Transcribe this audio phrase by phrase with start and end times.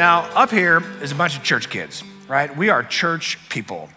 [0.00, 2.56] Now, up here is a bunch of church kids, right?
[2.56, 3.90] We are church people.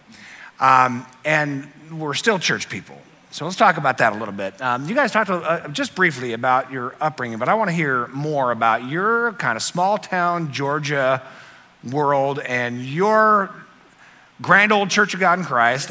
[0.60, 2.98] Um, and we're still church people.
[3.30, 4.60] So let's talk about that a little bit.
[4.60, 8.08] Um, you guys talked uh, just briefly about your upbringing, but I want to hear
[8.08, 11.22] more about your kind of small town Georgia
[11.90, 13.48] world and your
[14.42, 15.90] grand old Church of God in Christ,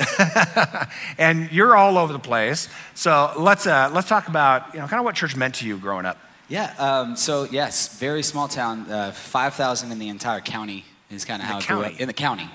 [1.17, 2.69] and you're all over the place.
[2.93, 5.79] So let's uh, let's talk about you know kind of what church meant to you
[5.79, 6.19] growing up.
[6.47, 6.73] Yeah.
[6.77, 8.89] Um, so yes, very small town.
[8.89, 11.95] Uh, Five thousand in the entire county is kind of how it grew county?
[11.95, 12.01] up.
[12.01, 12.49] In the county,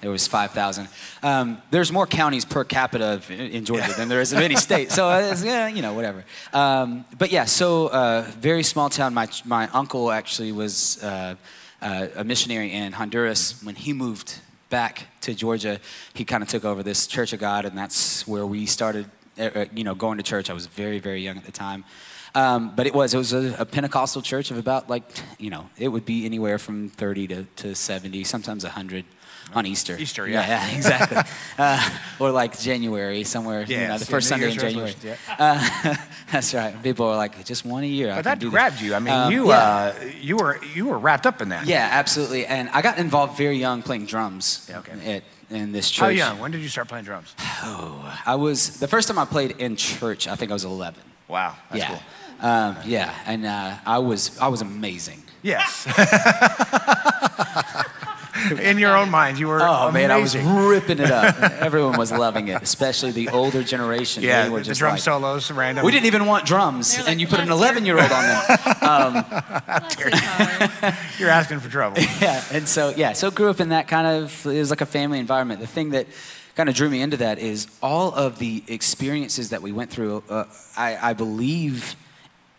[0.00, 0.88] there was five thousand.
[1.22, 4.90] Um, there's more counties per capita in, in Georgia than there is in any state.
[4.90, 6.24] So it's, yeah, you know, whatever.
[6.52, 9.14] Um, but yeah, so uh, very small town.
[9.14, 11.02] My my uncle actually was.
[11.02, 11.34] Uh,
[11.82, 13.62] uh, a missionary in Honduras.
[13.62, 14.40] When he moved
[14.70, 15.80] back to Georgia,
[16.14, 19.04] he kind of took over this Church of God, and that's where we started,
[19.38, 20.48] uh, uh, you know, going to church.
[20.48, 21.84] I was very, very young at the time.
[22.34, 25.04] Um, but it was, it was a, a Pentecostal church of about like,
[25.38, 29.04] you know, it would be anywhere from 30 to, to 70, sometimes 100
[29.54, 29.96] on Easter.
[29.96, 30.40] Easter, yeah.
[30.40, 31.18] Yeah, yeah exactly.
[31.58, 34.90] uh, or like January, somewhere, you Yeah, know, the first Sunday in January.
[34.94, 35.94] resolutions, Uh,
[36.32, 36.82] that's right.
[36.82, 38.10] People are like, just one a year.
[38.10, 38.94] I But can that do this." grabbed you.
[38.94, 39.92] I mean, Um, you yeah.
[39.94, 41.66] uh, you were you were wrapped up in that.
[41.66, 42.46] Yeah, absolutely.
[42.46, 45.16] And I got involved very young playing drums Yeah, okay.
[45.16, 45.22] at,
[45.56, 46.02] in this church.
[46.02, 46.38] How young?
[46.40, 47.32] When did you start playing drums?
[47.62, 50.26] Oh, I was the first time I played in church.
[50.26, 51.00] I think I was 11.
[51.28, 52.48] Wow, that's yeah, cool.
[52.48, 55.22] um, yeah, and uh, I was I was amazing.
[55.42, 55.86] Yes.
[58.50, 59.60] in your own mind, you were.
[59.60, 61.38] Oh man, I was ripping it up.
[61.60, 64.22] Everyone was loving it, especially the older generation.
[64.22, 65.84] Yeah, they were the just drum like, solos, random.
[65.84, 68.42] We didn't even want drums, They're and you put an 11 year old on them.
[69.66, 70.94] Bless your heart.
[71.18, 72.00] You're asking for trouble.
[72.20, 74.86] yeah, and so yeah, so grew up in that kind of it was like a
[74.86, 75.60] family environment.
[75.60, 76.06] The thing that
[76.54, 80.22] kind of drew me into that is all of the experiences that we went through.
[80.28, 80.44] Uh,
[80.76, 81.96] I, I believe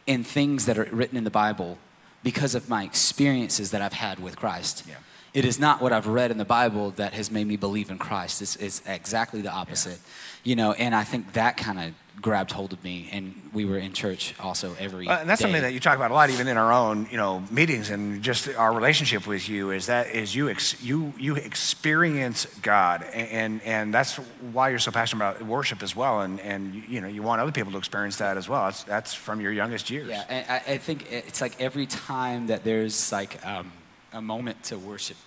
[0.05, 1.77] in things that are written in the Bible
[2.23, 4.83] because of my experiences that I've had with Christ.
[4.87, 4.95] Yeah.
[5.33, 7.97] It is not what I've read in the Bible that has made me believe in
[7.97, 8.41] Christ.
[8.41, 9.99] It's, it's exactly the opposite,
[10.45, 10.71] you know.
[10.71, 11.91] And I think that kind of
[12.21, 13.07] grabbed hold of me.
[13.11, 15.43] And we were in church also every Uh, and that's day.
[15.43, 18.23] something that you talk about a lot, even in our own, you know, meetings and
[18.23, 19.69] just our relationship with you.
[19.71, 24.15] Is that is you ex, you you experience God, and, and and that's
[24.53, 26.21] why you're so passionate about worship as well.
[26.21, 28.65] And and you know, you want other people to experience that as well.
[28.65, 30.07] That's that's from your youngest years.
[30.09, 33.71] Yeah, and I, I think it's like every time that there's like um,
[34.13, 35.17] a moment to worship.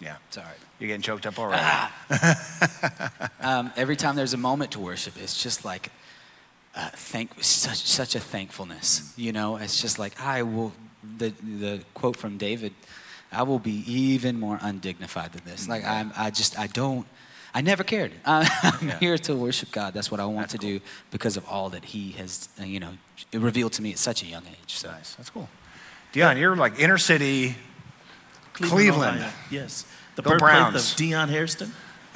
[0.00, 0.16] Yeah.
[0.30, 0.46] Sorry.
[0.78, 1.64] You're getting choked up already.
[3.40, 5.90] Um, every time there's a moment to worship, it's just like
[6.74, 9.12] uh, thank such such a thankfulness.
[9.16, 10.72] You know, it's just like I will.
[11.18, 12.74] The the quote from David,
[13.32, 15.68] I will be even more undignified than this.
[15.68, 17.06] Like I'm, I just I don't.
[17.54, 18.12] I never cared.
[18.26, 18.46] I'm
[18.82, 18.98] Yeah.
[18.98, 19.94] here to worship God.
[19.94, 22.90] That's what I want to do because of all that He has, you know,
[23.32, 24.74] revealed to me at such a young age.
[24.76, 24.90] So.
[24.90, 25.14] Nice.
[25.14, 25.48] That's cool.
[26.12, 27.56] Dion, you're like inner city.
[28.62, 29.18] Cleveland.
[29.18, 29.32] Ohio.
[29.50, 29.84] Yes.
[30.16, 30.74] The Go birthplace Browns.
[30.92, 31.72] of Deion Hairston,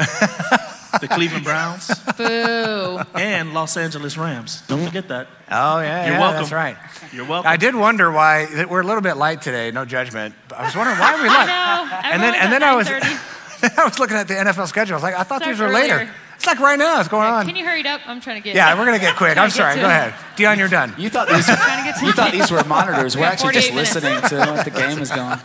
[1.01, 3.01] the Cleveland Browns, Boo.
[3.15, 4.63] and Los Angeles Rams.
[4.67, 5.29] Don't forget that.
[5.51, 6.41] Oh yeah, You're yeah, welcome.
[6.41, 6.77] That's right.
[7.13, 7.49] You're welcome.
[7.51, 9.71] I did wonder why we're a little bit light today.
[9.71, 10.35] No judgment.
[10.49, 11.47] But I was wondering why are we light.
[11.47, 12.89] No, and then and then I was
[13.79, 14.95] I was looking at the NFL schedule.
[14.95, 16.11] I was like, I thought Start these were later.
[16.35, 16.99] It's like right now.
[16.99, 17.47] It's going on.
[17.47, 18.01] Can you hurry it up?
[18.05, 18.57] I'm trying to get.
[18.57, 19.39] yeah, we're gonna get quick.
[19.39, 19.75] I'm Trying to sorry.
[19.77, 20.59] Go to- ahead, Dion.
[20.59, 20.93] You're done.
[20.99, 23.15] You thought these were, Trying to get to you thought these were monitors.
[23.15, 23.95] We're We have actually just minutes.
[23.95, 25.39] listening to what the game is going.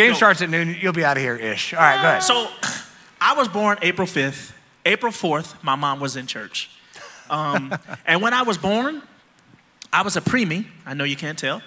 [0.00, 0.76] Game starts at noon.
[0.80, 1.74] You'll be out of here ish.
[1.74, 2.22] All right, go ahead.
[2.22, 2.48] So,
[3.20, 4.52] I was born April 5th.
[4.86, 6.70] April 4th, my mom was in church.
[7.28, 7.74] Um,
[8.06, 9.02] and when I was born,
[9.92, 10.66] I was a preemie.
[10.86, 11.60] I know you can't tell.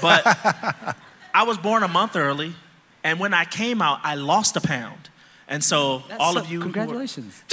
[0.00, 0.22] But
[1.34, 2.54] I was born a month early.
[3.02, 5.10] And when I came out, I lost a pound.
[5.46, 6.60] And so, all of you.
[6.60, 7.42] who were- congratulations.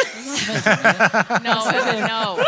[1.44, 2.44] No, no.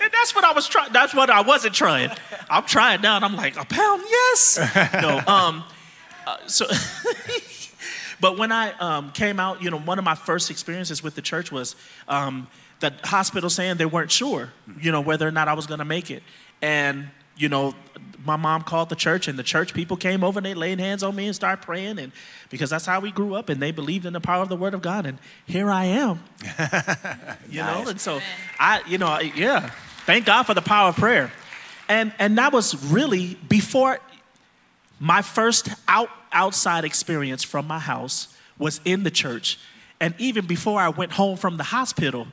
[0.00, 0.92] And that's what I was trying.
[0.92, 2.10] That's what I wasn't trying.
[2.48, 4.58] I'm trying now, and I'm like a pound, yes.
[5.02, 5.64] no, um,
[6.26, 6.66] uh, so.
[8.20, 11.22] but when I um, came out, you know, one of my first experiences with the
[11.22, 11.76] church was
[12.08, 12.46] um,
[12.80, 15.84] the hospital saying they weren't sure, you know, whether or not I was going to
[15.84, 16.22] make it,
[16.62, 17.74] and you know,
[18.24, 21.02] my mom called the church, and the church people came over and they laid hands
[21.02, 22.12] on me and started praying, and
[22.48, 24.72] because that's how we grew up, and they believed in the power of the Word
[24.74, 26.22] of God, and here I am.
[27.50, 28.20] you know, and so
[28.58, 29.70] I, you know, I- yeah,
[30.06, 31.32] thank God for the power of prayer,
[31.88, 33.98] and and that was really before
[35.00, 39.58] my first out outside experience from my house was in the church,
[40.00, 42.26] and even before I went home from the hospital,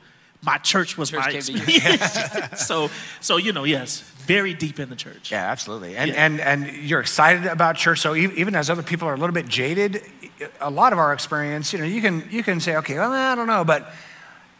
[0.43, 1.59] my church was Church my came to you.
[1.59, 2.65] experience.
[2.67, 5.31] so so you know, yes, very deep in the church.
[5.31, 5.95] Yeah, absolutely.
[5.95, 6.25] And, Yeah.
[6.25, 7.99] and, and you're excited about church.
[7.99, 10.01] So even as other people are a little bit jaded,
[10.59, 13.35] a lot of our experience, you know, you can, you can say, okay, well, I
[13.35, 13.63] don't know.
[13.63, 13.91] But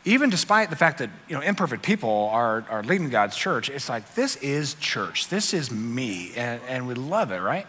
[0.04, 3.88] even despite the fact that, you know, imperfect people are, are leading God's church, it's
[3.88, 5.30] like, this is church.
[5.30, 6.32] This is me.
[6.36, 7.68] And, and we love it, right?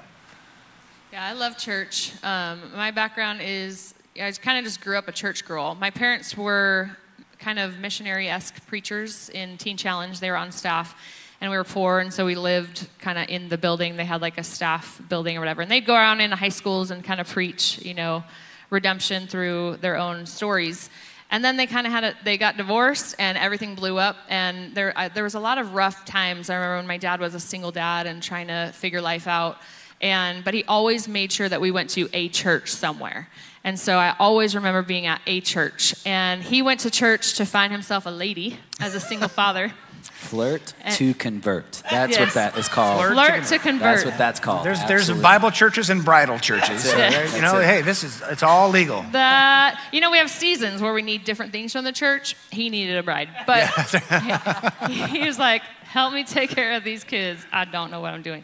[1.12, 2.10] Yeah, I love church.
[2.24, 5.74] Um, my background is I kind of just grew up a church girl.
[5.74, 6.96] My parents were
[7.38, 10.18] kind of missionary esque preachers in Teen Challenge.
[10.20, 10.98] They were on staff,
[11.42, 13.98] and we were poor, and so we lived kind of in the building.
[13.98, 16.90] They had like a staff building or whatever, and they'd go around in high schools
[16.90, 18.24] and kind of preach, you know,
[18.70, 20.88] redemption through their own stories.
[21.30, 24.16] And then they kind of had a, they got divorced and everything blew up.
[24.30, 26.48] And there, I, there was a lot of rough times.
[26.48, 29.58] I remember when my dad was a single dad and trying to figure life out.
[30.02, 33.28] And, but he always made sure that we went to a church somewhere.
[33.64, 35.94] And so I always remember being at a church.
[36.04, 39.72] And he went to church to find himself a lady as a single father.
[40.02, 41.82] Flirt And- to convert.
[41.88, 42.20] That's Yes.
[42.20, 43.00] what that is called.
[43.00, 43.80] Flirt Flirt to convert.
[43.96, 44.66] That's what that's called.
[44.66, 46.82] There's, there's Bible churches and bridal churches.
[46.82, 47.16] So, That's it.
[47.16, 47.64] there- you That's know, it.
[47.66, 49.02] hey, this is, it's all legal.
[49.12, 52.68] that you know we have seasons where we need different things from the church he
[52.70, 53.68] needed a bride but
[54.90, 58.22] he was like help me take care of these kids i don't know what i'm
[58.22, 58.42] doing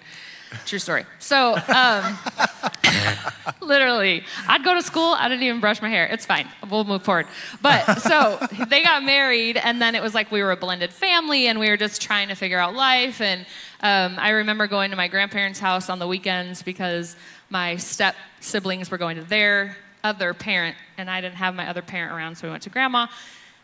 [0.65, 1.05] true story.
[1.19, 2.19] So um,
[3.61, 6.07] literally i'd go to school i didn't even brush my hair.
[6.07, 6.49] It's fine.
[6.71, 7.27] We'll move forward.
[7.61, 11.49] But so they got married and then it was like we were a blended family
[11.49, 13.21] and we were just trying to figure out life.
[13.21, 13.43] And
[13.81, 17.17] um, i remember going to my grandparents house on the weekends because
[17.51, 21.83] my step siblings were going to their other parent, and I didn't have my other
[21.83, 23.07] parent around, so we went to grandma.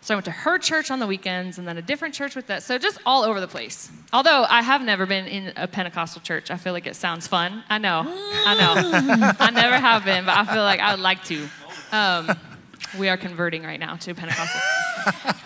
[0.04, 2.48] So I went to her church on the weekends, and then a different church with
[2.48, 2.62] that.
[2.62, 3.90] So just all over the place.
[4.12, 7.64] Although I have never been in a Pentecostal church, I feel like it sounds fun.
[7.70, 9.34] I know, I know.
[9.40, 11.48] I never have been, but I feel like I would like to.
[11.90, 12.36] Um,
[12.98, 14.60] we are converting right now to Pentecostal.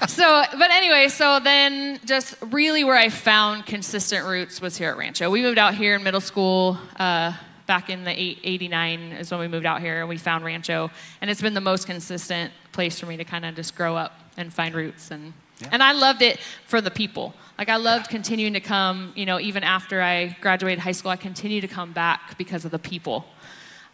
[0.08, 4.96] so, but anyway, so then just really where I found consistent roots was here at
[4.96, 5.30] Rancho.
[5.30, 6.78] We moved out here in middle school.
[6.96, 7.32] Uh,
[7.66, 10.90] back in the 89 is when we moved out here and we found Rancho.
[11.20, 14.27] And it's been the most consistent place for me to kind of just grow up
[14.38, 15.10] and find roots.
[15.10, 15.34] And,
[15.70, 17.34] and I loved it for the people.
[17.58, 21.16] Like I loved continuing to come, you know, even after I graduated high school, I
[21.16, 23.26] continued to come back because of the people.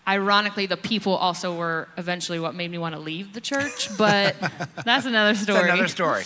[0.06, 4.36] Ironically, the people also were eventually what made me want to leave the church, but
[4.84, 5.70] that's another story.
[5.70, 6.24] Another story.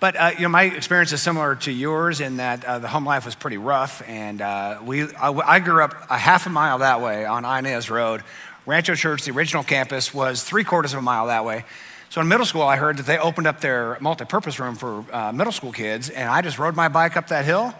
[0.00, 3.06] But uh, you know, my experience is similar to yours in that uh, the home
[3.06, 6.78] life was pretty rough, and uh, we I, I grew up a half a mile
[6.78, 8.22] that way on Ynez Road.
[8.66, 11.64] Rancho Church, the original campus, was three quarters of a mile that way.
[12.10, 15.30] So in middle school, I heard that they opened up their multi-purpose room for uh,
[15.30, 17.72] middle school kids, and I just rode my bike up that hill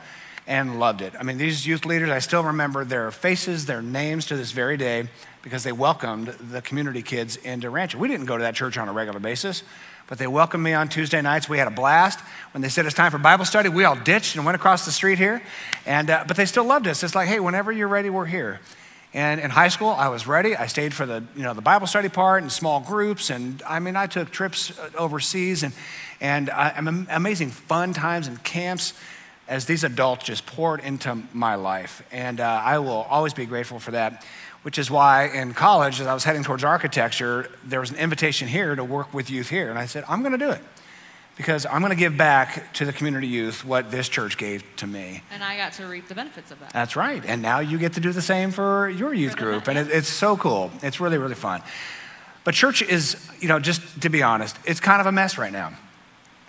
[0.47, 1.15] and loved it.
[1.19, 4.77] I mean, these youth leaders, I still remember their faces, their names to this very
[4.77, 5.09] day
[5.43, 7.99] because they welcomed the community kids into Rancho.
[7.99, 9.65] We didn't go to that church on a regular basis,
[10.06, 11.49] but they welcomed me on Tuesday nights.
[11.49, 12.21] We had a blast.
[12.53, 14.93] When they said it's time for Bible study, we all ditched and went across the
[14.93, 15.43] street here.
[15.87, 17.03] And, uh, but they still loved us.
[17.03, 18.61] It's like, hey, whenever you're ready, we're here.
[19.12, 20.55] And in high school, I was ready.
[20.55, 23.31] I stayed for the, you know, the Bible study part and small groups.
[23.31, 25.73] And I mean, I took trips uh, overseas and,
[26.21, 26.49] and
[27.11, 28.95] amazing fun times and camps
[29.49, 32.05] as these adults just poured into my life.
[32.12, 34.25] And uh, I will always be grateful for that,
[34.62, 38.47] which is why in college, as I was heading towards architecture, there was an invitation
[38.47, 39.71] here to work with youth here.
[39.71, 40.62] And I said, I'm going to do it
[41.37, 44.87] because I'm going to give back to the community youth what this church gave to
[44.87, 45.23] me.
[45.32, 46.73] And I got to reap the benefits of that.
[46.73, 47.25] That's right.
[47.25, 49.69] And now you get to do the same for your youth group.
[49.69, 50.71] And it, it's so cool.
[50.82, 51.62] It's really, really fun.
[52.44, 55.52] But church is, you know, just to be honest, it's kind of a mess right
[55.52, 55.73] now.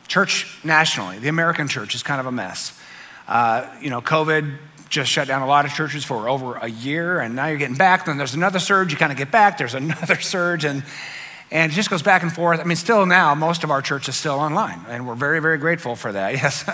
[0.08, 2.78] Church nationally, the American church is kind of a mess.
[3.28, 4.58] Uh, you know, COVID
[4.90, 7.78] just shut down a lot of churches for over a year, and now you're getting
[7.78, 8.06] back.
[8.06, 10.84] Then there's another surge, you kind of get back, there's another surge, and,
[11.52, 12.60] and it just goes back and forth.
[12.60, 15.58] I mean, still now, most of our church is still online, and we're very, very
[15.58, 16.66] grateful for that, yes.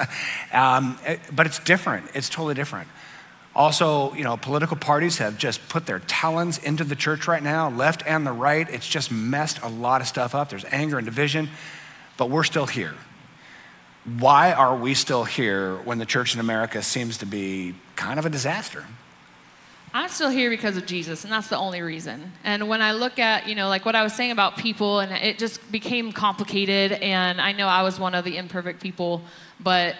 [0.53, 2.87] um, it- but it's different, it's totally different.
[3.55, 7.69] Also, you know, political parties have just put their talons into the church right now,
[7.71, 8.69] left and the right.
[8.69, 10.49] It's just messed a lot of stuff up.
[10.49, 11.49] There's anger and division,
[12.17, 12.93] but we're still here.
[14.19, 18.27] Why are we still here when the church in America seems to be kind of
[18.27, 18.85] a disaster?
[19.97, 22.31] I'm still here because of Jesus, and that's the only reason.
[22.43, 25.11] And when I look at, you know, like what I was saying about people, and
[25.11, 29.23] it just became complicated, and I know I was one of the imperfect people,
[29.59, 29.95] but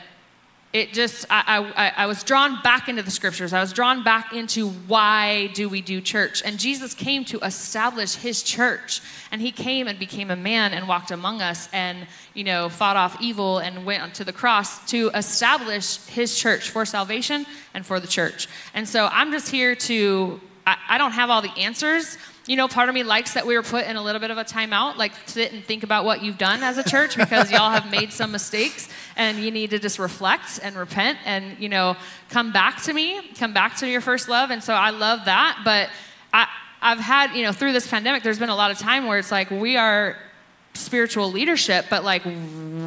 [0.73, 3.53] it just, I, I, I was drawn back into the scriptures.
[3.53, 6.43] I was drawn back into why do we do church?
[6.43, 9.01] And Jesus came to establish his church.
[9.31, 12.97] And he came and became a man and walked among us and, you know, fought
[12.97, 17.99] off evil and went to the cross to establish his church for salvation and for
[18.01, 18.47] the church.
[18.73, 22.17] And so I'm just here to, I, I don't have all the answers.
[22.47, 24.37] You know, part of me likes that we were put in a little bit of
[24.37, 27.71] a timeout, like sit and think about what you've done as a church because y'all
[27.71, 28.87] have made some mistakes
[29.17, 31.97] and you need to just reflect and repent and, you know,
[32.29, 34.49] come back to me, come back to your first love.
[34.49, 35.61] And so I love that.
[35.65, 35.89] But
[36.31, 36.47] I,
[36.81, 39.31] I've had, you know, through this pandemic, there's been a lot of time where it's
[39.31, 40.15] like we are
[40.73, 42.21] spiritual leadership, but like,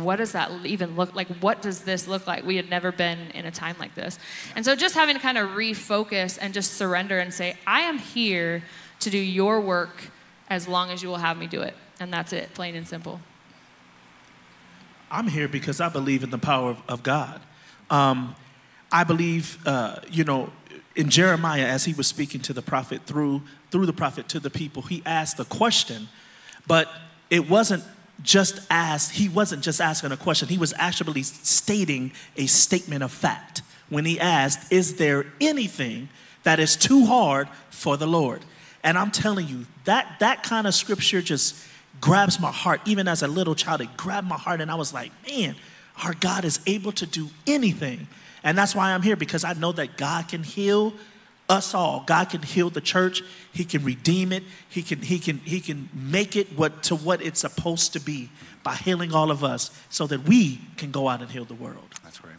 [0.01, 1.29] what does that even look like?
[1.41, 2.47] What does this look like?
[2.47, 4.19] We had never been in a time like this.
[4.57, 7.99] And so just having to kind of refocus and just surrender and say, I am
[7.99, 8.63] here
[9.01, 10.11] to do your work
[10.49, 11.75] as long as you will have me do it.
[11.99, 13.21] And that's it, plain and simple.
[15.11, 17.41] I'm here because I believe in the power of, of God.
[17.91, 18.37] Um,
[18.93, 20.53] I believe, uh, you know,
[20.97, 24.51] in Jeremiah, as he was speaking to the prophet through through the prophet to the
[24.51, 26.09] people, he asked a question,
[26.67, 26.89] but
[27.31, 27.85] it wasn't
[28.23, 29.13] just asked.
[29.13, 30.49] He wasn't just asking a question.
[30.49, 36.09] He was actually stating a statement of fact when he asked, "Is there anything
[36.43, 38.45] that is too hard for the Lord?"
[38.83, 41.57] And I'm telling you that that kind of scripture just
[42.01, 42.81] grabs my heart.
[42.87, 45.57] Even as a little child, it grabbed my heart, and I was like, "Man,
[46.03, 48.09] our God is able to do anything."
[48.43, 50.95] And that's why I'm here because I know that God can heal
[51.51, 52.05] us all.
[52.07, 53.23] God can heal the church.
[53.53, 54.45] He can redeem it.
[54.69, 58.31] He can he can he can make it what to what it's supposed to be
[58.63, 61.95] by healing all of us so that we can go out and heal the world.
[62.05, 62.37] That's right.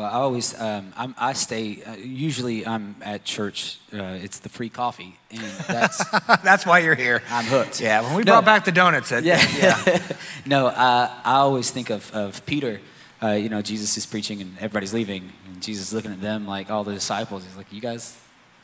[0.00, 4.48] Well, I always, um, I'm, I stay, uh, usually I'm at church, uh, it's the
[4.48, 6.02] free coffee, and that's,
[6.42, 7.22] That's why you're here.
[7.28, 7.82] I'm hooked.
[7.82, 8.32] Yeah, when we No.
[8.32, 9.46] brought back the donuts, it, Yeah.
[9.58, 10.02] yeah.
[10.46, 12.80] no, uh, I always think of, of Peter.
[13.22, 16.46] Uh, you know, Jesus is preaching and everybody's leaving, and Jesus is looking at them
[16.46, 17.44] like all the disciples.
[17.44, 18.16] He's like, "You guys,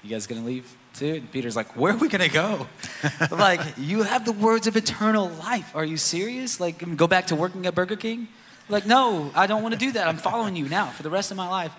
[0.02, 2.66] you guys gonna leave too?" And Peter's like, "Where are we gonna go?
[3.30, 5.70] like, you have the words of eternal life.
[5.76, 6.60] Are you serious?
[6.60, 8.28] Like, go back to working at Burger King?
[8.68, 10.08] Like, no, I don't want to do that.
[10.08, 11.72] I'm following you now for the rest of my life."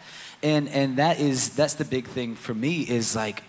[0.43, 3.43] And and that is that's the big thing for me is like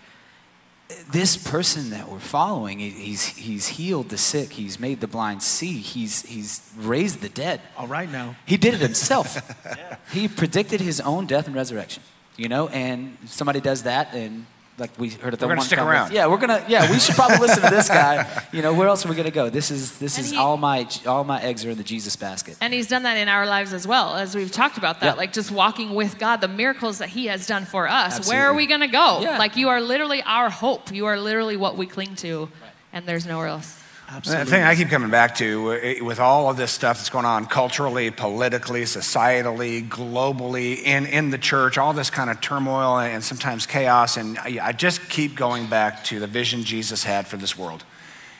[1.11, 5.73] this person that we're following, he's, he's healed the sick, he's made the blind see,
[5.73, 7.61] he's, he's raised the dead.
[7.77, 8.35] All right now.
[8.45, 9.37] He did it himself.
[10.11, 12.01] He predicted his own death and resurrection,
[12.35, 14.47] you know, and somebody does that, and
[14.79, 16.13] like we heard at the We're gonna one stick conference- around.
[16.13, 16.63] Yeah, we're gonna.
[16.67, 18.25] Yeah, we should probably listen to this guy.
[18.51, 19.49] You know, where else are we gonna go?
[19.49, 22.15] This is this And is he- all my all my eggs are in the Jesus
[22.15, 22.57] basket.
[22.61, 25.05] And he's done that in our lives as well, as we've talked about that.
[25.05, 25.13] Yeah.
[25.13, 28.27] Like just walking with God, the miracles that he has done for us.
[28.27, 29.19] Where are we going to go?
[29.21, 29.37] Yeah.
[29.37, 30.91] Like you are literally our hope.
[30.91, 32.49] You are literally what we cling to,
[32.91, 33.78] and there's nowhere else.
[34.23, 37.25] The thing I keep coming back to uh, with all of this stuff that's going
[37.25, 43.23] on culturally, politically, societally, globally, in, in the church, all this kind of turmoil and
[43.23, 44.17] sometimes chaos.
[44.17, 47.83] And I, just keep going back to the vision Jesus had for this world.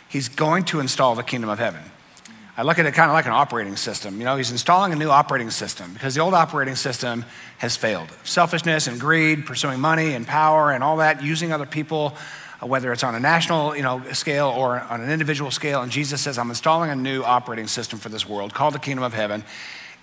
[0.08, 1.82] He's going to install the kingdom of heaven.
[2.58, 4.18] I look at it kind of like an operating system.
[4.18, 7.24] You know, he's installing a new operating system because the old operating system
[7.60, 8.10] has failed.
[8.24, 12.16] Selfishness and greed, pursuing money and power and all that, using other people,
[12.62, 15.82] Uh, whether it's on a national you know, scale or on an individual scale.
[15.82, 19.04] And Jesus says, I'm installing a new operating system for this world called the kingdom
[19.04, 19.44] of heaven.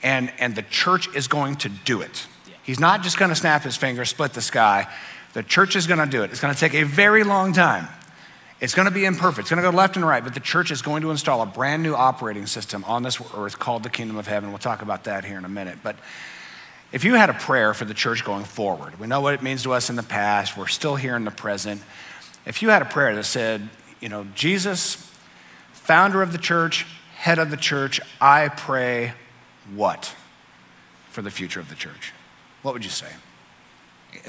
[0.03, 2.27] And, and the church is going to do it.
[2.63, 4.87] He's not just going to snap his finger, split the sky.
[5.35, 6.31] The church is going to do it.
[6.31, 7.89] It's going to take a very long time.
[8.59, 9.41] It's going to be imperfect.
[9.41, 11.47] It's going to go left and right, but the church is going to install a
[11.47, 14.49] brand new operating system on this earth called the kingdom of heaven.
[14.49, 15.79] We'll talk about that here in a minute.
[15.83, 15.97] But
[16.91, 19.65] if you had a prayer for the church going forward, we know what it means
[19.65, 21.83] to us in the past, we're still here in the present.
[22.47, 23.69] If you had a prayer that said,
[24.01, 24.95] you know, Jesus,
[25.73, 26.87] founder of the church,
[27.17, 29.15] head of the church, I pray
[29.75, 30.15] what
[31.11, 32.13] for the future of the church?
[32.63, 33.09] What would you say?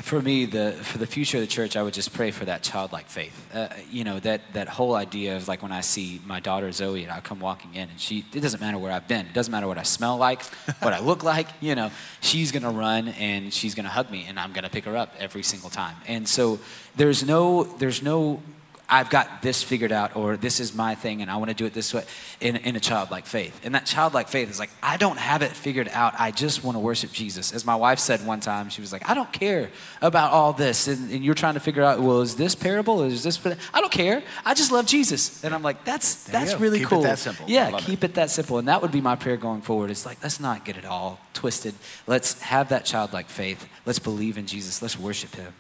[0.02, 2.62] For me, the for the future of the church, I would just pray for that
[2.62, 3.48] childlike faith.
[3.54, 7.04] Uh, you know, that that whole idea of like when I see my daughter Zoe
[7.04, 9.52] and I come walking in, and she, it doesn't matter where I've been, it doesn't
[9.52, 10.44] matter what I smell like,
[10.82, 11.48] what I look like.
[11.62, 11.92] You know,
[12.22, 15.44] she's gonna run and she's gonna hug me, and I'm gonna pick her up every
[15.44, 15.96] single time.
[16.08, 16.60] And so
[16.96, 18.42] there's no there's no
[18.90, 21.66] I've got this figured out, or this is my thing, and I want to do
[21.66, 22.06] it this way
[22.40, 23.60] in, in a childlike faith.
[23.66, 26.14] And that childlike faith is like, I don't have it figured out.
[26.18, 27.52] I just want to worship Jesus.
[27.54, 30.88] As my wife said one time, she was like, I don't care about all this.
[30.88, 33.02] And, and you're trying to figure out, well, is this parable?
[33.02, 33.46] Or is this?
[33.74, 34.24] I don't care.
[34.46, 35.44] I just love Jesus.
[35.44, 36.60] And I'm like, that's There that's go.
[36.60, 37.02] really Keep it cool.
[37.02, 37.46] that simple.
[37.50, 38.14] Yeah, love keep it.
[38.14, 38.58] that simple.
[38.58, 39.92] And that would be my prayer going forward.
[39.92, 41.76] It's like, let's not get it all twisted.
[42.08, 43.68] Let's have that childlike faith.
[43.86, 44.82] Let's believe in Jesus.
[44.82, 45.54] Let's worship him.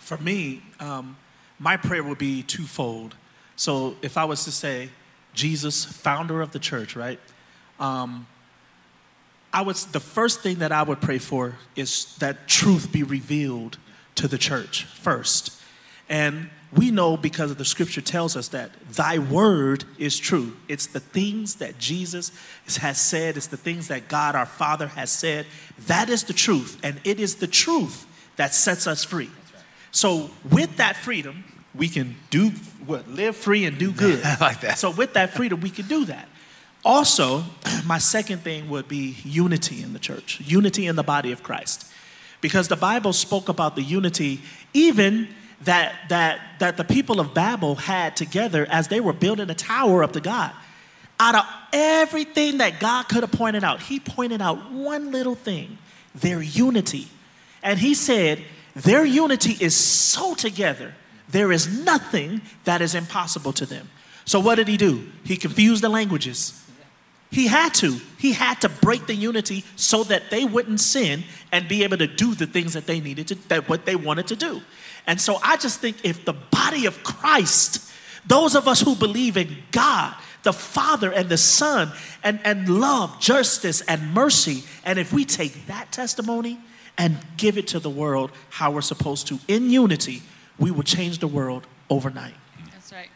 [0.00, 1.16] For me, um,
[1.62, 3.14] my prayer would be twofold.
[3.54, 4.88] So if I was to say,
[5.32, 7.20] Jesus, founder of the church, right?
[7.78, 8.26] Um,
[9.52, 9.76] I would.
[9.76, 13.78] The first thing that I would pray for is that truth be revealed
[14.16, 15.58] to the church first,
[16.08, 20.56] and we know because of the Scripture tells us that Thy word is true.
[20.68, 22.32] It's the things that Jesus
[22.78, 23.36] has said.
[23.36, 25.46] It's the things that God our Father has said.
[25.86, 29.30] That is the truth, and it is the truth that sets us free.
[29.92, 32.50] So with that freedom, we can do
[32.86, 34.22] what live free and do good.
[34.24, 34.78] I like that.
[34.78, 36.28] So with that freedom, we can do that.
[36.84, 37.44] Also,
[37.86, 41.86] my second thing would be unity in the church, unity in the body of Christ.
[42.40, 44.40] Because the Bible spoke about the unity
[44.74, 45.28] even
[45.62, 50.02] that that that the people of Babel had together as they were building a tower
[50.02, 50.52] up to God.
[51.20, 55.78] out of everything that God could have pointed out, he pointed out one little thing
[56.14, 57.06] their unity.
[57.62, 58.42] And he said,
[58.74, 60.94] Their unity is so together,
[61.32, 63.90] there is nothing that is impossible to them.
[64.24, 65.10] So, what did he do?
[65.24, 66.58] He confused the languages.
[67.30, 67.98] He had to.
[68.18, 72.06] He had to break the unity so that they wouldn't sin and be able to
[72.06, 74.60] do the things that they needed to, that what they wanted to do.
[75.06, 77.90] And so I just think if the body of Christ,
[78.26, 81.90] those of us who believe in God, the Father and the Son,
[82.22, 86.58] and, and love, justice, and mercy, and if we take that testimony
[86.98, 90.22] and give it to the world how we're supposed to in unity,
[90.62, 92.34] we will change the world overnight.
[92.72, 93.08] That's right.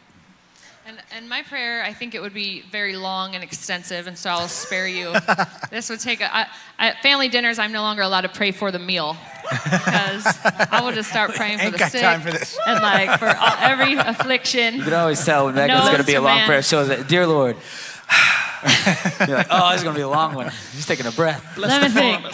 [0.85, 4.29] And, and my prayer, I think it would be very long and extensive, and so
[4.29, 5.13] I'll spare you.
[5.71, 7.57] this would take a, I, at family dinners.
[7.57, 10.25] I'm no longer allowed to pray for the meal because
[10.71, 12.57] I will just start praying for Ain't the sick time for this.
[12.67, 14.75] and like for all, every affliction.
[14.75, 16.47] You can always tell when Megan's No, going to be a long man.
[16.47, 16.61] prayer.
[16.61, 17.55] So that, dear Lord,
[19.27, 20.51] you're like, oh, this is going to be a long one.
[20.73, 21.57] He's taking a breath.
[21.57, 22.25] Let me think.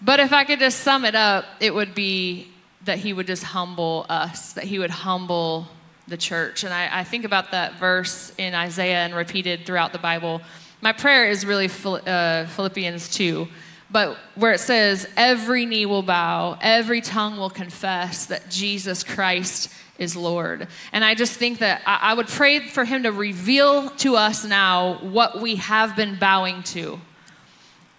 [0.00, 2.51] But if I could just sum it up, it would be
[2.84, 5.68] that he would just humble us, that he would humble
[6.08, 6.64] the church.
[6.64, 10.42] And I, I think about that verse in Isaiah and repeated throughout the Bible.
[10.80, 13.48] My prayer is really uh, Philippians 2,
[13.90, 19.72] but where it says, Every knee will bow, every tongue will confess that Jesus Christ
[19.98, 20.66] is Lord.
[20.92, 24.44] And I just think that I, I would pray for him to reveal to us
[24.44, 27.00] now what we have been bowing to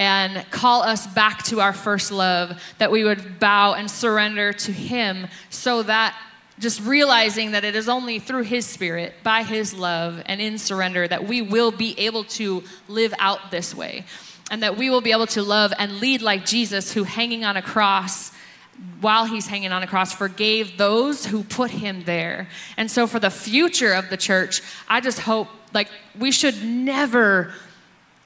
[0.03, 4.73] and call us back to our first love, that we would bow and surrender to
[4.73, 6.13] Him so that
[6.59, 11.07] just realizing that it is only through His Spirit, by His love, and in surrender
[11.07, 14.03] that we will be able to live out this way.
[14.51, 17.55] And that we will be able to love and lead like Jesus, who hanging on
[17.55, 18.33] a cross,
[18.99, 22.49] while he's hanging on a cross, forgave those who put him there.
[22.75, 25.87] And so, for the future of the church, I just hope, like,
[26.19, 27.53] we should never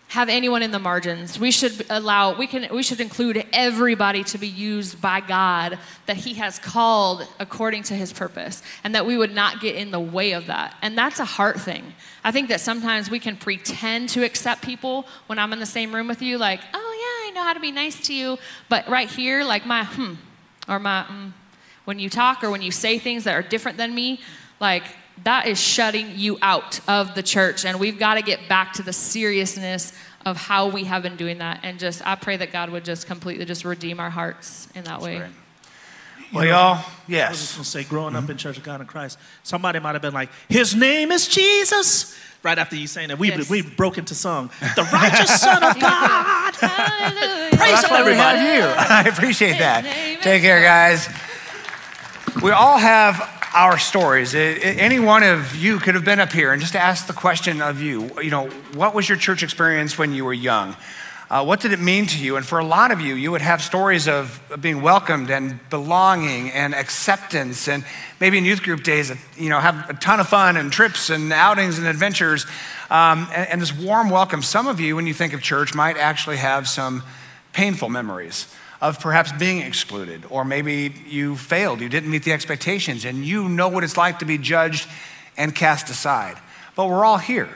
[0.09, 1.37] have anyone in the margins.
[1.37, 6.17] We should allow, we can, we should include everybody to be used by God that
[6.17, 9.99] He has called according to His purpose, and that we would not get in the
[9.99, 10.75] way of that.
[10.81, 11.93] And that's a heart thing.
[12.23, 15.93] I think that sometimes we can pretend to accept people when I'm in the same
[15.93, 18.37] room with you, like, oh yeah, I know how to be nice to you,
[18.69, 20.13] but right here, like my hmm,
[20.69, 21.33] or my mm,
[21.83, 24.21] when you talk or when you say things that are different than me,
[24.61, 24.83] like
[25.23, 27.65] that is shutting you out of the church.
[27.65, 29.93] And we've got to get back to the seriousness
[30.25, 31.61] of how we have been doing that.
[31.63, 35.01] And just, I pray that God would just completely just redeem our hearts in that
[35.01, 35.17] way.
[35.17, 35.29] great.
[36.33, 37.27] Well, y'all, yes.
[37.27, 38.37] I was just gonna say, growing up in mm-hmm.
[38.37, 42.59] Church of God in Christ, somebody might have been like, "His name is Jesus." Right
[42.59, 43.49] after you saying that, we Yes.
[43.49, 47.49] we broke into song, "The Righteous Son of God." Hallelujah.
[47.57, 48.39] Praise That's Him, why we everybody.
[48.39, 48.63] have you.
[48.77, 49.85] I appreciate that.
[50.21, 51.07] Take care, guys.
[52.43, 54.35] We all have our stories.
[54.35, 57.13] I- I- Any one of you could have been up here and just asked the
[57.13, 60.75] question of you, you know, what was your church experience when you were young?
[61.29, 62.37] Uh, what did it mean to you?
[62.37, 66.51] And for a lot of you, you would have stories of being welcomed and belonging
[66.51, 67.83] and acceptance, and
[68.21, 71.33] maybe in youth group days, you know, have a ton of fun and trips and
[71.33, 72.45] outings and adventures,
[72.89, 74.41] um, and, and this warm welcome.
[74.41, 77.03] Some of you, when you think of church, might actually have some
[77.51, 78.47] painful memories
[78.79, 83.49] of perhaps being excluded, or maybe you failed, you didn't meet the expectations, and you
[83.49, 84.87] know what it's like to be judged
[85.35, 86.37] and cast aside.
[86.75, 87.49] But we're all here.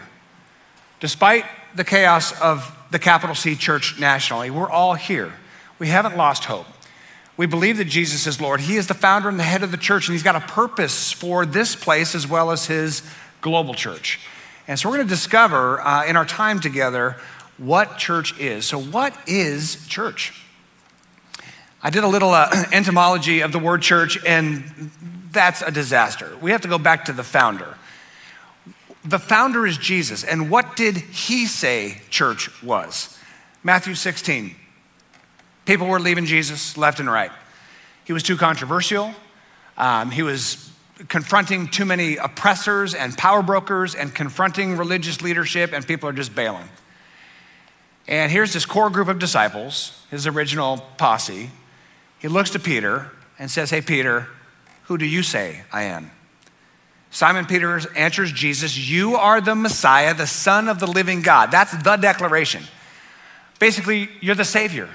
[0.99, 5.33] Despite the chaos of the capital C church nationally, we're all here.
[5.79, 6.65] We haven't lost hope.
[7.37, 8.59] We believe that Jesus is Lord.
[8.59, 11.11] He is the founder and the head of the church, and He's got a purpose
[11.11, 13.03] for this place as well as His
[13.41, 14.19] global church.
[14.67, 17.17] And so we're going to discover uh, in our time together
[17.57, 18.65] what church is.
[18.65, 20.33] So, what is church?
[21.83, 24.91] I did a little uh, entomology of the word church, and
[25.31, 26.37] that's a disaster.
[26.41, 27.77] We have to go back to the founder.
[29.03, 30.23] The founder is Jesus.
[30.23, 33.17] And what did he say church was?
[33.63, 34.55] Matthew 16.
[35.65, 37.31] People were leaving Jesus left and right.
[38.03, 39.13] He was too controversial.
[39.77, 40.71] Um, he was
[41.07, 46.35] confronting too many oppressors and power brokers and confronting religious leadership, and people are just
[46.35, 46.67] bailing.
[48.07, 51.49] And here's this core group of disciples, his original posse.
[52.21, 54.27] He looks to Peter and says, Hey, Peter,
[54.83, 56.11] who do you say I am?
[57.09, 61.51] Simon Peter answers Jesus, You are the Messiah, the Son of the living God.
[61.51, 62.63] That's the declaration.
[63.59, 64.87] Basically, you're the Savior.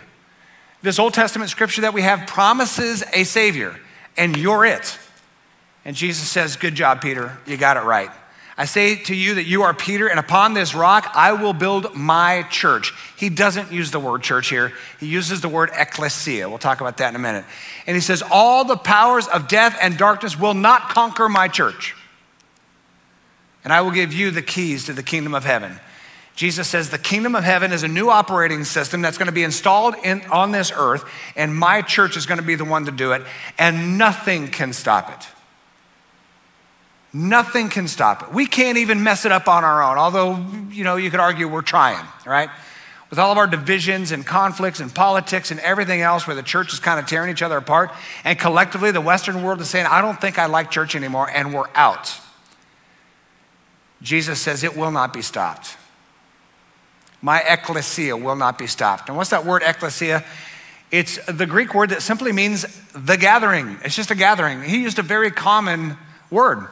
[0.82, 3.76] This Old Testament scripture that we have promises a Savior,
[4.16, 4.98] and you're it.
[5.84, 7.36] And Jesus says, Good job, Peter.
[7.44, 8.10] You got it right.
[8.59, 11.95] I say to you that you are Peter, and upon this rock I will build
[11.95, 12.95] my church.
[13.16, 16.49] He doesn't use the word church here, he uses the word ecclesia.
[16.49, 17.45] We'll talk about that in a minute.
[17.87, 21.95] And he says, All the powers of death and darkness will not conquer my church.
[23.62, 25.79] And I will give you the keys to the kingdom of heaven.
[26.37, 29.42] Jesus says the kingdom of heaven is a new operating system that's going to be
[29.42, 32.92] installed in, on this earth, and my church is going to be the one to
[32.92, 33.23] do it,
[33.59, 35.36] and nothing can stop it.
[37.16, 38.33] Nothing can stop it.
[38.35, 40.37] We can't even mess it up on our own, although,
[40.70, 42.50] you know, you could argue we're trying, right?
[43.09, 46.74] With all of our divisions and conflicts and politics and everything else where the church
[46.74, 47.90] is kind of tearing each other apart,
[48.22, 51.55] and collectively the Western world is saying, I don't think I like church anymore, and
[51.55, 52.20] we're out.
[54.02, 55.79] Jesus says it will not be stopped.
[57.22, 59.09] My ecclesia will not be stopped.
[59.09, 60.22] And what's that word, ecclesia?
[60.90, 63.79] It's the Greek word that simply means the gathering.
[63.85, 64.61] It's just a gathering.
[64.62, 65.96] He used a very common
[66.31, 66.68] word.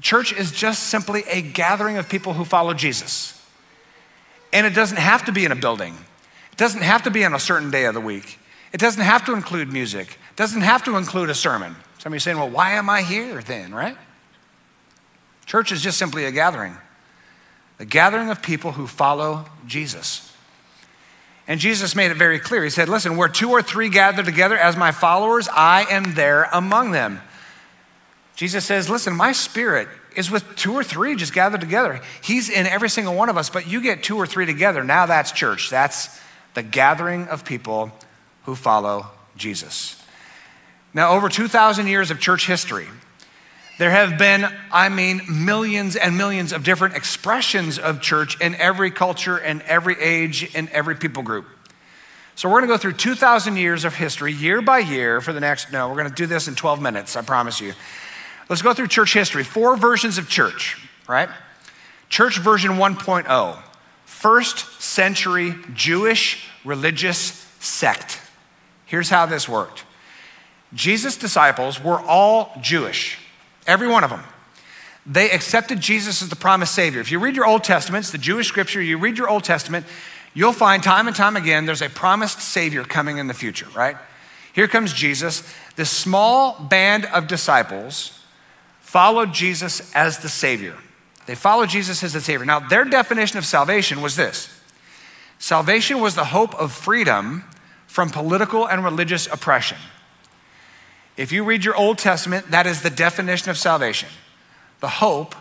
[0.00, 3.36] Church is just simply a gathering of people who follow Jesus.
[4.52, 5.94] And it doesn't have to be in a building,
[6.52, 8.38] it doesn't have to be on a certain day of the week,
[8.72, 11.76] it doesn't have to include music, it doesn't have to include a sermon.
[11.98, 13.96] Somebody's saying, well, why am I here then, right?
[15.44, 16.76] Church is just simply a gathering,
[17.78, 20.30] a gathering of people who follow Jesus.
[21.50, 22.62] And Jesus made it very clear.
[22.62, 26.44] He said, Listen, where two or three gather together as my followers, I am there
[26.52, 27.20] among them.
[28.40, 32.00] Jesus says, Listen, my spirit is with two or three just gathered together.
[32.22, 34.82] He's in every single one of us, but you get two or three together.
[34.82, 35.68] Now that's church.
[35.68, 36.18] That's
[36.54, 37.92] the gathering of people
[38.44, 40.02] who follow Jesus.
[40.94, 42.86] Now, over 2,000 years of church history,
[43.78, 48.90] there have been, I mean, millions and millions of different expressions of church in every
[48.90, 51.44] culture and every age and every people group.
[52.36, 55.40] So we're going to go through 2,000 years of history, year by year, for the
[55.40, 57.74] next, no, we're going to do this in 12 minutes, I promise you.
[58.50, 59.44] Let's go through church history.
[59.44, 61.28] Four versions of church, right?
[62.08, 63.62] Church version 1.0,
[64.04, 68.20] first century Jewish religious sect.
[68.86, 69.84] Here's how this worked
[70.74, 73.18] Jesus' disciples were all Jewish.
[73.68, 74.24] Every one of them.
[75.06, 77.00] They accepted Jesus as the promised Savior.
[77.00, 79.86] If you read your Old Testaments, the Jewish scripture, you read your Old Testament,
[80.34, 83.96] you'll find time and time again there's a promised Savior coming in the future, right?
[84.52, 85.48] Here comes Jesus.
[85.76, 88.19] This small band of disciples
[88.90, 90.76] followed Jesus as the Savior.
[91.26, 92.44] They followed Jesus as the Savior.
[92.44, 94.50] Now, their definition of salvation was this
[95.38, 97.44] salvation was the hope of freedom
[97.86, 99.78] from political and religious oppression.
[101.16, 104.08] If you read your Old Testament, that is the definition of salvation
[104.80, 105.36] the hope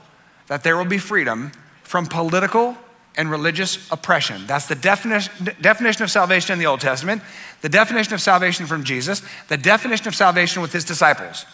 [0.47, 2.77] that there will be freedom from political
[3.17, 4.45] and religious oppression.
[4.45, 7.23] That's the definition, definition of salvation in the Old Testament,
[7.61, 11.45] the definition of salvation from Jesus, the definition of salvation with his disciples.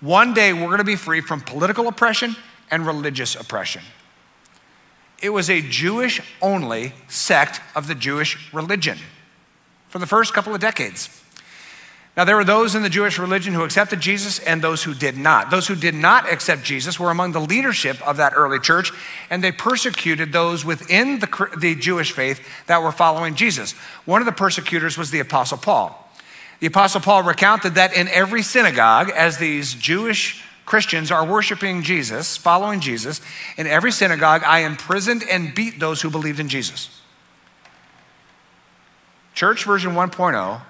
[0.00, 2.36] One day we're going to be free from political oppression
[2.70, 3.82] and religious oppression.
[5.22, 8.98] It was a Jewish only sect of the Jewish religion
[9.88, 11.08] for the first couple of decades.
[12.16, 15.16] Now, there were those in the Jewish religion who accepted Jesus and those who did
[15.16, 15.50] not.
[15.50, 18.92] Those who did not accept Jesus were among the leadership of that early church,
[19.30, 23.72] and they persecuted those within the, the Jewish faith that were following Jesus.
[24.04, 26.03] One of the persecutors was the Apostle Paul.
[26.60, 32.36] The Apostle Paul recounted that in every synagogue, as these Jewish Christians are worshiping Jesus,
[32.36, 33.20] following Jesus,
[33.56, 37.00] in every synagogue, I imprisoned and beat those who believed in Jesus.
[39.34, 40.62] Church version 1.0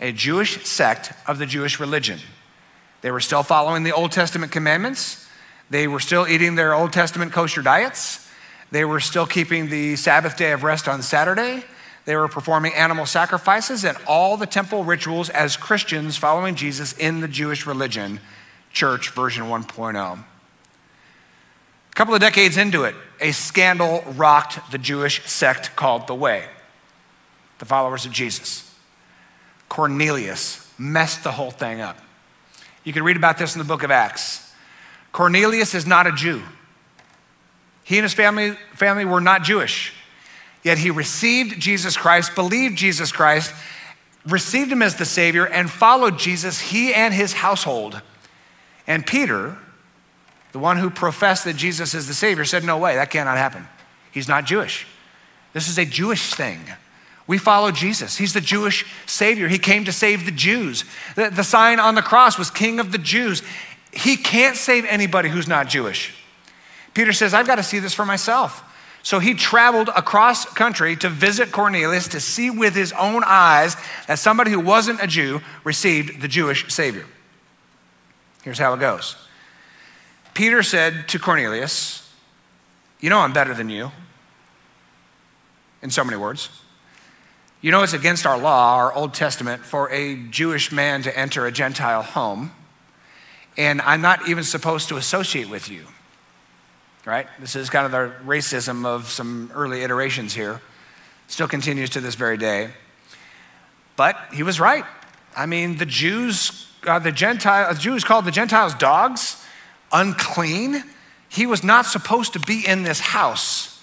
[0.00, 2.18] a Jewish sect of the Jewish religion.
[3.00, 5.28] They were still following the Old Testament commandments.
[5.70, 8.28] They were still eating their Old Testament kosher diets.
[8.70, 11.64] They were still keeping the Sabbath day of rest on Saturday.
[12.04, 17.20] They were performing animal sacrifices and all the temple rituals as Christians following Jesus in
[17.20, 18.20] the Jewish religion,
[18.72, 20.18] church version 1.0.
[21.94, 26.44] A couple of decades into it, a scandal rocked the Jewish sect called the Way,
[27.58, 28.74] the followers of Jesus.
[29.68, 31.98] Cornelius messed the whole thing up.
[32.82, 34.52] You can read about this in the book of Acts.
[35.12, 36.42] Cornelius is not a Jew.
[37.84, 39.94] He and his family, family were not Jewish.
[40.64, 43.54] Yet he received Jesus Christ, believed Jesus Christ,
[44.26, 48.00] received him as the Savior, and followed Jesus, he and his household.
[48.86, 49.58] And Peter,
[50.52, 53.68] the one who professed that Jesus is the Savior, said, No way, that cannot happen.
[54.10, 54.86] He's not Jewish.
[55.52, 56.60] This is a Jewish thing.
[57.26, 58.16] We follow Jesus.
[58.16, 59.48] He's the Jewish Savior.
[59.48, 60.84] He came to save the Jews.
[61.14, 63.42] The, the, sign on the cross was King of the Jews.
[63.92, 66.14] He can't save anybody who's not Jewish.
[66.92, 68.62] Peter says, I've got to see this for myself.
[69.04, 73.76] So he traveled across country to visit Cornelius to see with his own eyes
[74.08, 77.04] that somebody who wasn't a Jew received the Jewish Savior.
[78.42, 79.16] Here's how it goes
[80.32, 82.10] Peter said to Cornelius,
[82.98, 83.92] You know I'm better than you,
[85.82, 86.48] in so many words.
[87.60, 91.44] You know, it's against our law, our Old Testament, for a Jewish man to enter
[91.44, 92.52] a Gentile home,
[93.58, 95.84] and I'm not even supposed to associate with you.
[97.04, 97.26] Right?
[97.38, 100.60] This is kind of the racism of some early iterations here.
[101.28, 102.70] Still continues to this very day.
[103.96, 104.84] But he was right.
[105.36, 109.44] I mean, the Jews, uh, the Gentile, the Jews called the Gentiles dogs,
[109.92, 110.84] unclean.
[111.28, 113.82] He was not supposed to be in this house.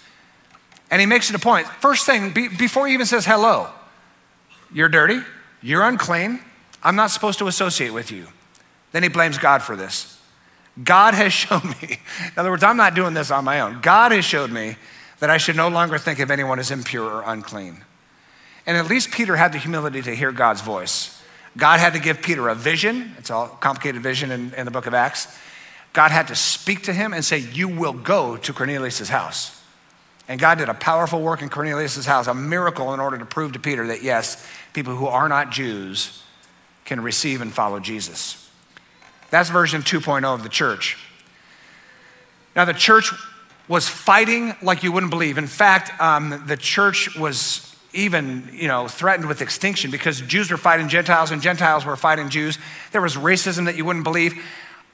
[0.90, 1.68] And he makes it a point.
[1.68, 3.70] First thing, be, before he even says hello,
[4.74, 5.22] you're dirty,
[5.62, 6.42] you're unclean,
[6.84, 8.28] I'm not supposed to associate with you.
[8.92, 10.21] Then he blames God for this.
[10.84, 13.82] God has shown me, in other words, I'm not doing this on my own.
[13.82, 14.78] God has showed me
[15.20, 17.84] that I should no longer think of anyone as impure or unclean.
[18.66, 21.22] And at least Peter had the humility to hear God's voice.
[21.58, 23.14] God had to give Peter a vision.
[23.18, 25.28] It's a complicated vision in, in the book of Acts.
[25.94, 29.62] God had to speak to him and say, You will go to Cornelius' house.
[30.28, 33.52] And God did a powerful work in Cornelius' house, a miracle in order to prove
[33.54, 36.24] to Peter that yes, people who are not Jews
[36.86, 38.50] can receive and follow Jesus.
[39.32, 40.98] That's version 2.0 of the church.
[42.56, 43.12] Now, the church
[43.68, 45.38] was fighting like you wouldn't believe.
[45.38, 50.58] In fact, um, the church was even you know threatened with extinction because Jews were
[50.58, 52.58] fighting Gentiles and Gentiles were fighting Jews.
[52.92, 54.34] There was racism that you wouldn't believe.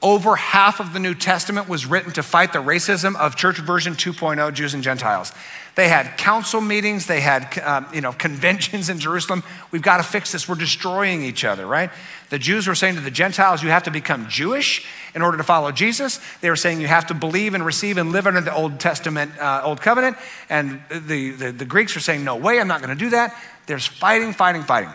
[0.00, 3.94] Over half of the New Testament was written to fight the racism of church version
[3.94, 5.32] 2.0 Jews and Gentiles.
[5.74, 9.42] They had council meetings, they had um, you know conventions in Jerusalem.
[9.72, 10.48] We've got to fix this.
[10.48, 11.90] We're destroying each other, right?
[12.30, 15.42] The Jews were saying to the Gentiles, you have to become Jewish in order to
[15.42, 16.20] follow Jesus.
[16.42, 19.32] They were saying you have to believe and receive and live under the Old Testament,
[19.40, 20.16] uh, Old Covenant.
[20.50, 23.34] And the, the, the Greeks were saying, no way, I'm not going to do that.
[23.66, 24.92] There's fighting, fighting, fighting.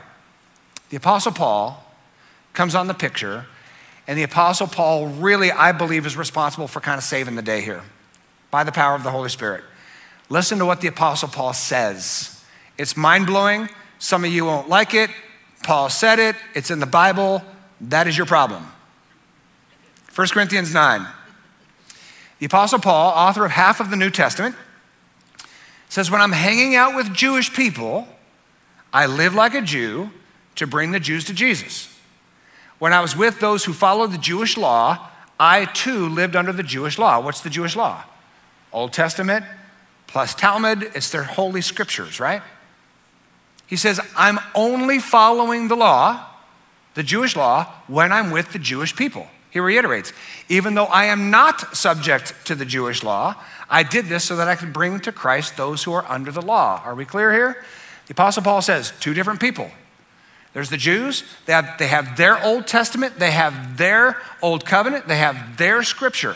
[0.91, 1.83] The Apostle Paul
[2.53, 3.47] comes on the picture
[4.07, 7.61] and the Apostle Paul really, I believe, is responsible for kind of saving the day
[7.61, 7.81] here
[8.51, 9.63] by the power of the Holy Spirit.
[10.29, 12.43] Listen to what the Apostle Paul says.
[12.77, 13.69] It's mind blowing.
[13.99, 15.09] Some of you won't like it.
[15.63, 17.41] Paul said it, it's in the Bible.
[17.79, 18.65] That is your problem.
[20.13, 21.07] 1 Corinthians 9.
[22.39, 24.55] The Apostle Paul, author of half of the New Testament,
[25.87, 28.07] says, When I'm hanging out with Jewish people,
[28.91, 30.11] I live like a Jew
[30.55, 31.92] to bring the Jews to Jesus.
[32.83, 35.07] When I was with those who followed the Jewish law,
[35.39, 37.17] I too lived under the Jewish law.
[37.21, 38.03] What's the Jewish law?
[38.73, 39.45] Old Testament
[40.05, 42.41] plus Talmud, it's their holy scriptures, right?
[43.67, 46.25] He says, I'm only following the law,
[46.95, 49.27] the Jewish law, when I'm with the Jewish people.
[49.49, 50.11] He reiterates,
[50.49, 53.35] even though I am not subject to the Jewish law,
[53.69, 56.41] I did this so that I could bring to Christ those who are under the
[56.41, 56.81] law.
[56.83, 57.63] Are we clear here?
[58.07, 59.71] The Apostle Paul says, two different people.
[60.53, 65.07] There's the Jews, they have, they have their Old Testament, they have their Old Covenant,
[65.07, 66.35] they have their scripture.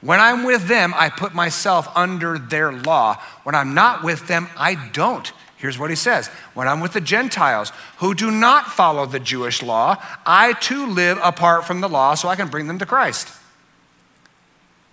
[0.00, 3.20] When I'm with them, I put myself under their law.
[3.44, 5.30] When I'm not with them, I don't.
[5.56, 9.62] Here's what he says When I'm with the Gentiles who do not follow the Jewish
[9.62, 13.28] law, I too live apart from the law so I can bring them to Christ.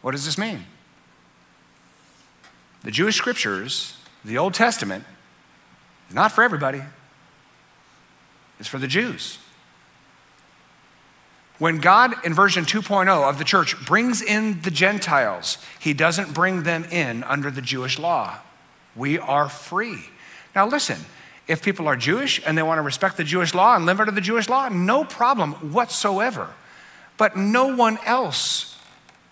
[0.01, 0.65] What does this mean?
[2.83, 5.05] The Jewish scriptures, the Old Testament,
[6.09, 6.81] is not for everybody.
[8.59, 9.39] It's for the Jews.
[11.59, 16.63] When God, in version 2.0 of the church, brings in the Gentiles, he doesn't bring
[16.63, 18.37] them in under the Jewish law.
[18.95, 20.05] We are free.
[20.55, 20.99] Now, listen,
[21.47, 24.11] if people are Jewish and they want to respect the Jewish law and live under
[24.11, 26.49] the Jewish law, no problem whatsoever.
[27.17, 28.77] But no one else,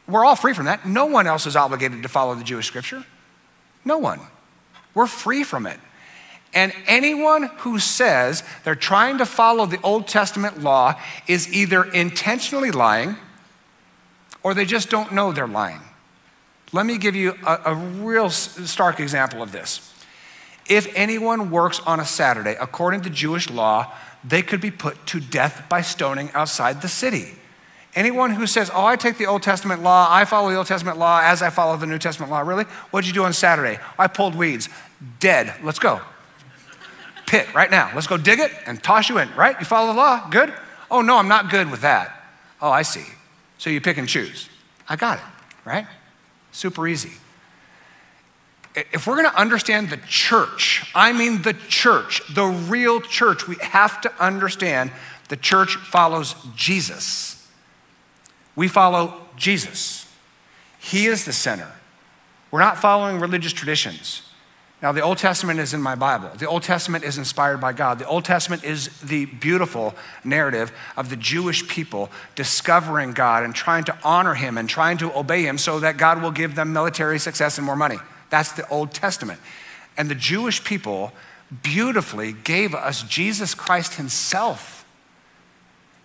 [0.08, 0.88] we're all free from that.
[0.88, 3.06] No one else is obligated to follow the Jewish scripture.
[3.84, 4.20] No one.
[4.96, 5.80] We're free from it.
[6.56, 12.72] And anyone who says they're trying to follow the Old Testament law is either intentionally
[12.72, 13.18] lying
[14.42, 15.82] or they just don't know they're lying.
[16.72, 19.92] Let me give you a, a real stark example of this.
[20.68, 23.92] If anyone works on a Saturday, according to Jewish law,
[24.24, 27.34] they could be put to death by stoning outside the city.
[27.96, 30.98] Anyone who says, Oh, I take the Old Testament law, I follow the Old Testament
[30.98, 32.64] law as I follow the New Testament law, really?
[32.92, 33.80] What'd you do on Saturday?
[34.00, 34.70] I pulled weeds.
[35.20, 35.54] Dead.
[35.62, 36.02] Let's go
[37.28, 37.92] pit right now.
[37.94, 39.60] Let's go dig it and toss you in, right?
[39.60, 40.28] You follow the law?
[40.30, 40.54] Good?
[40.90, 42.24] Oh, no, I'm not good with that.
[42.62, 43.06] Oh, I see.
[43.58, 44.50] So you pick and choose.
[44.88, 45.24] I got it,
[45.66, 45.88] right?
[46.52, 47.14] Super easy.
[48.76, 53.56] If we're going to understand the church, I mean the church, the real church, we
[53.62, 54.92] have to understand
[55.30, 57.50] the church follows Jesus.
[58.56, 60.12] We follow Jesus.
[60.80, 61.72] He is the center.
[62.52, 64.22] We're not following religious traditions.
[64.86, 66.30] Now, the Old Testament is in my Bible.
[66.38, 67.98] The Old Testament is inspired by God.
[67.98, 73.86] The Old Testament is the beautiful narrative of the Jewish people discovering God and trying
[73.86, 77.18] to honor Him and trying to obey Him so that God will give them military
[77.18, 77.98] success and more money.
[78.30, 79.40] That's the Old Testament.
[79.98, 81.14] And the Jewish people
[81.64, 84.85] beautifully gave us Jesus Christ Himself.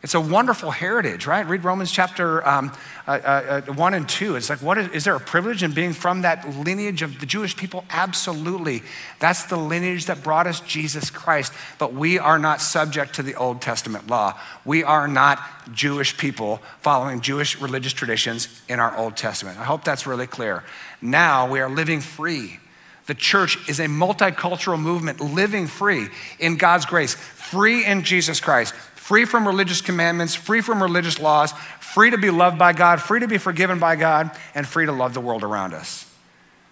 [0.02, 1.46] It's a wonderful heritage, right?
[1.46, 2.72] Read Romans chapter um,
[3.06, 4.36] uh, uh, uh, 1 and 2.
[4.36, 7.26] It's like, what is, is there a privilege in being from that lineage of the
[7.26, 7.84] Jewish people?
[7.90, 8.82] Absolutely.
[9.18, 11.52] That's the lineage that brought us Jesus Christ.
[11.78, 14.38] But we are not subject to the Old Testament law.
[14.64, 15.38] We are not
[15.74, 19.58] Jewish people following Jewish religious traditions in our Old Testament.
[19.58, 20.64] I hope that's really clear.
[21.02, 22.58] Now we are living free.
[23.06, 26.08] The church is a multicultural movement living free
[26.38, 28.72] in God's grace, free in Jesus Christ,
[29.10, 33.18] free from religious commandments, free from religious laws, free to be loved by God, free
[33.18, 36.08] to be forgiven by God, and free to love the world around us.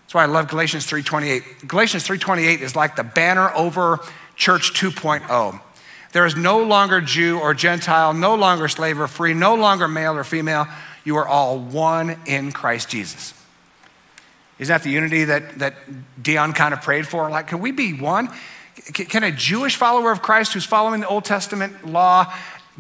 [0.04, 1.66] That's why I love Galatians 3:28.
[1.66, 3.98] Galatians 3:28 is like the banner over
[4.36, 5.60] church 2.0.
[6.12, 10.16] There is no longer Jew or Gentile, no longer slave or free, no longer male
[10.16, 10.68] or female.
[11.02, 13.34] You are all one in Christ Jesus.
[14.60, 15.74] Isn't that the unity that, that
[16.22, 17.28] Dion kind of prayed for?
[17.30, 18.28] Like, can we be one?
[18.92, 22.32] Can a Jewish follower of Christ who's following the Old Testament law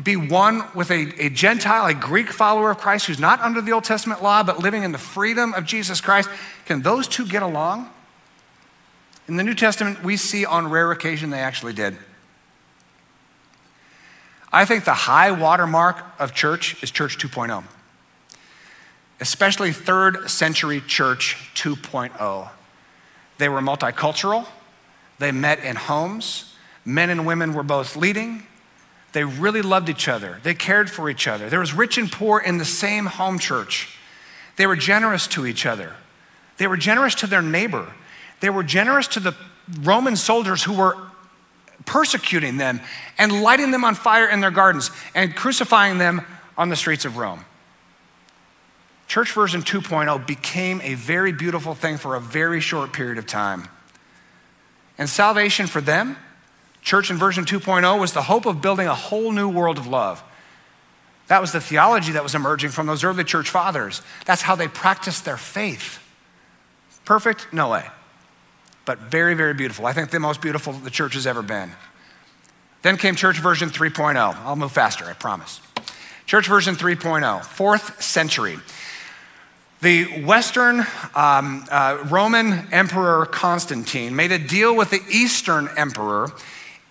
[0.02, 3.72] be one with a, a, Gentile, a Greek follower of Christ who's not under the
[3.72, 6.28] Old Testament law but living in the freedom of Jesus Christ?
[6.66, 7.90] Can those two get along?
[9.26, 11.96] In the New Testament, we see on rare occasion they actually did.
[14.50, 17.64] I think the high watermark of church is Church 2.0,
[19.20, 22.48] especially third century church 2.0.
[23.36, 24.46] They were multicultural.
[25.18, 26.54] They met in homes.
[26.84, 28.44] Men and women were both leading.
[29.12, 30.40] They really loved each other.
[30.42, 31.48] They cared for each other.
[31.48, 33.98] There was rich and poor in the same home church.
[34.56, 35.94] They were generous to each other.
[36.58, 37.92] They were generous to their neighbor.
[38.40, 39.34] They were generous to the
[39.80, 40.96] Roman soldiers who were
[41.86, 42.80] persecuting them
[43.16, 46.22] and lighting them on fire in their gardens and crucifying them
[46.56, 47.44] on the streets of Rome.
[49.06, 53.68] Church version 2.0 became a very beautiful thing for a very short period of time.
[54.98, 56.16] And salvation for them,
[56.82, 60.22] church in version 2.0, was the hope of building a whole new world of love.
[61.28, 64.02] That was the theology that was emerging from those early church fathers.
[64.24, 66.02] That's how they practiced their faith.
[67.04, 67.52] Perfect?
[67.52, 67.86] No way.
[68.84, 69.86] But very, very beautiful.
[69.86, 71.70] I think the most beautiful the church has ever been.
[72.82, 74.16] Then came church version 3.0.
[74.16, 75.60] I'll move faster, I promise.
[76.26, 78.58] Church version 3.0, fourth century.
[79.80, 80.80] The Western
[81.14, 86.32] um, uh, Roman Emperor Constantine made a deal with the Eastern Emperor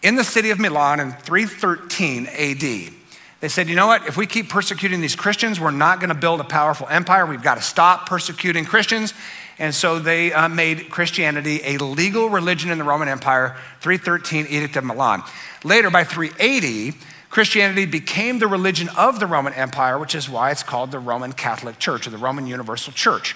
[0.01, 2.93] in the city of Milan in 313 AD.
[3.41, 4.07] They said, you know what?
[4.07, 7.25] If we keep persecuting these Christians, we're not going to build a powerful empire.
[7.25, 9.13] We've got to stop persecuting Christians.
[9.59, 14.77] And so they uh, made Christianity a legal religion in the Roman Empire, 313 Edict
[14.77, 15.23] of Milan.
[15.65, 16.93] Later, by 380,
[17.37, 21.33] Christianity became the religion of the Roman Empire, which is why it's called the Roman
[21.33, 23.35] Catholic Church or the Roman Universal Church.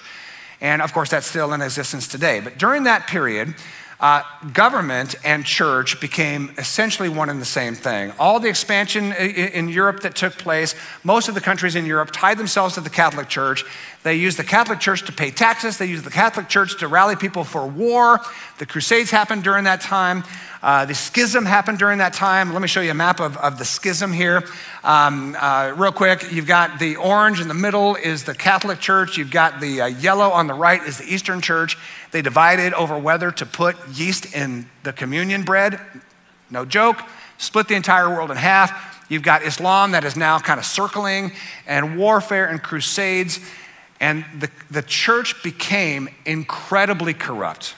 [0.60, 2.40] And of course, that's still in existence today.
[2.40, 3.54] But during that period,
[4.02, 8.12] uh, government and church became essentially one and the same thing.
[8.18, 12.36] All the expansion in Europe that took place, most of the countries in Europe tied
[12.36, 13.64] themselves to the Catholic Church.
[14.02, 17.14] They used the Catholic Church to pay taxes, they used the Catholic Church to rally
[17.14, 18.20] people for war.
[18.58, 20.24] The Crusades happened during that time.
[20.62, 22.52] Uh, the schism happened during that time.
[22.52, 24.44] Let me show you a map of, of the schism here.
[24.84, 29.16] Um, uh, real quick, you've got the orange in the middle is the Catholic Church.
[29.16, 31.76] You've got the uh, yellow on the right is the Eastern Church.
[32.12, 35.80] They divided over whether to put yeast in the communion bread.
[36.50, 37.02] No joke.
[37.38, 39.04] Split the entire world in half.
[39.08, 41.32] You've got Islam that is now kind of circling,
[41.66, 43.40] and warfare and crusades.
[44.00, 47.74] And the, the church became incredibly corrupt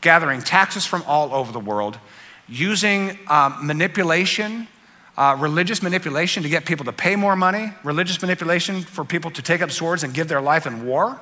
[0.00, 1.98] gathering taxes from all over the world,
[2.46, 4.68] using um, manipulation,
[5.16, 9.42] uh, religious manipulation to get people to pay more money, religious manipulation for people to
[9.42, 11.18] take up swords and give their life in war.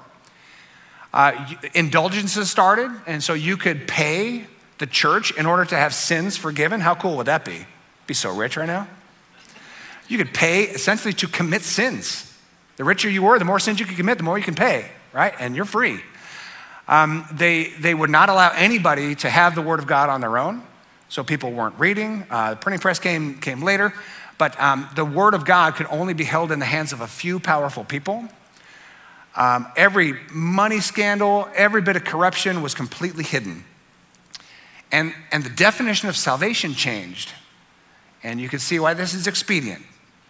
[1.15, 4.45] Uh, indulgences started, and so you could pay
[4.79, 6.81] the church in order to have sins forgiven.
[6.81, 7.67] How cool would that be?
[8.09, 8.89] Be so rich right now.
[10.09, 12.37] You could pay essentially to commit sins.
[12.79, 14.91] The richer you were, the more sins you could commit, the more you can pay,
[15.13, 15.33] right?
[15.39, 16.01] And you're free.
[16.89, 20.37] Um, they, they would not allow anybody to have the Word of God on their
[20.37, 20.65] own,
[21.09, 22.27] so people weren't reading.
[22.29, 23.95] Uh, the printing press came, came later,
[24.37, 27.07] but um, the Word of God could only be held in the hands of a
[27.07, 28.29] few powerful people.
[29.37, 33.65] Um, every money scandal, every bit of corruption was completely hidden.
[34.93, 37.33] And, and the definition of salvation changed.
[38.23, 39.83] And you can see why this is expedient.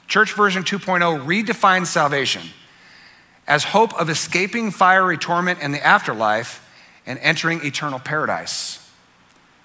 [0.09, 2.43] Church version 2.0 redefines salvation
[3.47, 6.67] as hope of escaping fiery torment in the afterlife
[7.07, 8.81] and entering eternal paradise.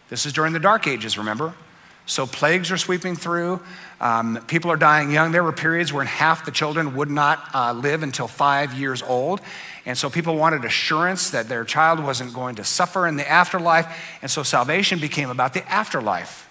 [0.10, 1.54] This is during the Dark Ages, remember?
[2.06, 3.62] So plagues are sweeping through.
[4.02, 5.32] Um, people are dying young.
[5.32, 9.42] There were periods when half the children would not uh, live until five years old.
[9.86, 13.88] And so people wanted assurance that their child wasn't going to suffer in the afterlife.
[14.22, 16.50] And so salvation became about the afterlife.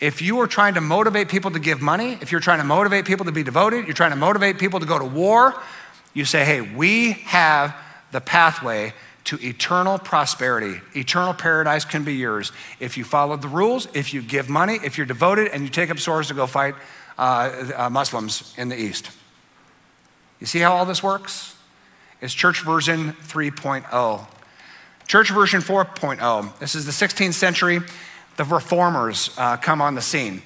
[0.00, 3.04] If you are trying to motivate people to give money, if you're trying to motivate
[3.04, 5.60] people to be devoted, you're trying to motivate people to go to war,
[6.14, 7.74] you say, hey, we have
[8.12, 8.92] the pathway
[9.28, 10.80] to eternal prosperity.
[10.96, 12.50] Eternal paradise can be yours
[12.80, 15.90] if you follow the rules, if you give money, if you're devoted, and you take
[15.90, 16.74] up swords to go fight
[17.18, 19.10] uh, uh, Muslims in the East.
[20.40, 21.54] You see how all this works?
[22.22, 24.26] It's church version 3.0.
[25.06, 26.58] Church version 4.0.
[26.58, 27.80] This is the 16th century.
[28.38, 30.40] The reformers uh, come on the scene.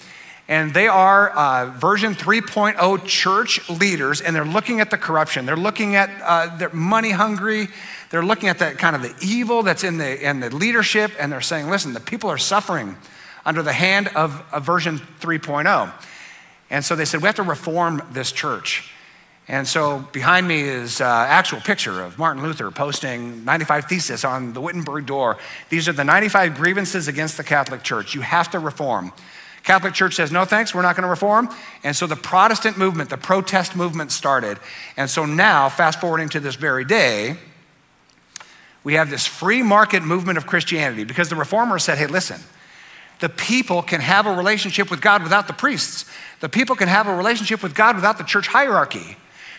[0.53, 5.47] And they are uh, version 3.0 church leaders, and they're looking at the corruption.
[5.47, 7.69] They're looking at uh, they're money hungry.
[8.11, 11.33] They're looking at that kind of the evil that's in the, in the leadership, and
[11.33, 12.99] they're saying, listen, the people are suffering
[13.47, 15.91] under the hand of, of version 3.0.
[16.69, 18.93] And so they said, we have to reform this church.
[19.49, 24.53] And so behind me is uh, actual picture of Martin Luther posting 95 Theses on
[24.53, 25.39] the Wittenberg door.
[25.71, 28.15] These are the 95 grievances against the Catholic Church.
[28.15, 29.15] You have to reform.
[29.63, 31.49] Catholic Church says, no thanks, we're not going to reform.
[31.85, 34.59] And so the Protestant movement, the protest movement started.
[34.97, 37.37] And so now, fast forwarding to this very day,
[38.85, 42.41] we have this free market movement of Christianity because the reformers said, hey, listen,
[43.21, 46.07] the people can have a relationship with God without the priests.
[46.41, 49.17] The people can have a relationship with God without the church hierarchy.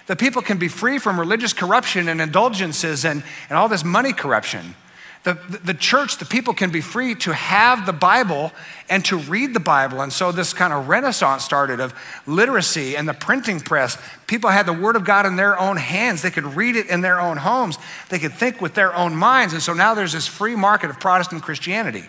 [0.08, 4.12] The people can be free from religious corruption and indulgences and, and all this money
[4.12, 4.76] corruption.
[5.24, 8.52] The, the church, the people can be free to have the Bible
[8.90, 10.02] and to read the Bible.
[10.02, 11.94] And so this kind of renaissance started of
[12.28, 13.98] literacy and the printing press.
[14.28, 16.22] People had the Word of God in their own hands.
[16.22, 17.78] They could read it in their own homes.
[18.10, 19.54] They could think with their own minds.
[19.54, 22.04] And so now there's this free market of Protestant Christianity.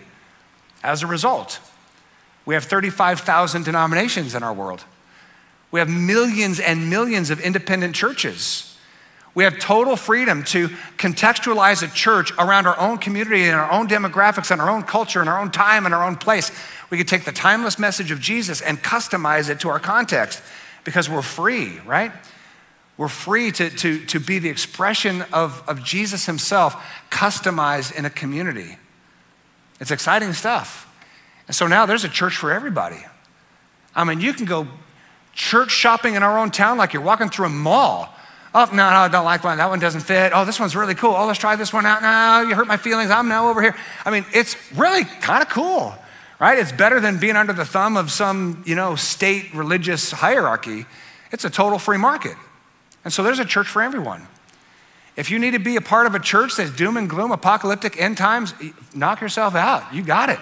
[0.83, 1.61] As a result,
[2.47, 4.85] we have 35,000 denominations in our world.
[5.71, 8.74] We have millions and millions of independent churches.
[9.35, 13.89] We have total freedom to contextualize a church around our own community and our own
[13.89, 16.53] demographics and our own culture and our own time and our own place.
[16.91, 20.41] We could take the timeless message of Jesus and customize it to our context
[20.85, 22.12] because we're free, right?
[22.97, 26.76] We're free to, to, to be the expression of, of Jesus himself,
[27.11, 28.78] customized in a community.
[29.80, 30.89] It's exciting stuff.
[31.49, 33.05] And so now there's a church for everybody.
[33.97, 34.68] I mean, you can go
[35.32, 38.14] church shopping in our own town like you're walking through a mall
[38.57, 39.59] Oh, no, no, I don't like one.
[39.59, 40.30] That one doesn't fit.
[40.32, 41.11] Oh, this one's really cool.
[41.11, 42.02] Oh, let's try this one out.
[42.02, 43.11] No, you hurt my feelings.
[43.11, 43.74] I'm now over here.
[44.07, 45.92] I mean, it's really kind of cool,
[46.38, 46.57] right?
[46.57, 50.86] It's better than being under the thumb of some, you know, state religious hierarchy.
[51.32, 52.36] It's a total free market.
[53.05, 54.28] And so there's a church for everyone.
[55.16, 58.00] If you need to be a part of a church that's doom and gloom, apocalyptic
[58.00, 58.55] end times,
[58.94, 59.92] knock yourself out.
[59.92, 60.38] You got it.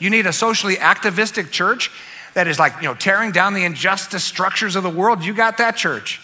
[0.00, 1.92] You need a socially activistic church
[2.34, 5.24] that is like, you know, tearing down the injustice structures of the world.
[5.24, 6.20] You got that church.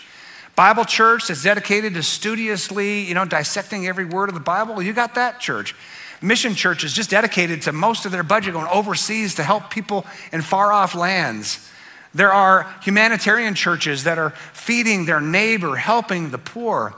[0.57, 4.92] Bible church that's dedicated to studiously, you know, dissecting every word of the Bible, you
[4.92, 5.74] got that church.
[6.22, 10.07] Mission church is just dedicated to most of their budget going overseas to help people
[10.32, 11.70] in far off lands.
[12.14, 16.94] There are humanitarian churches that are feeding their neighbor, helping the poor.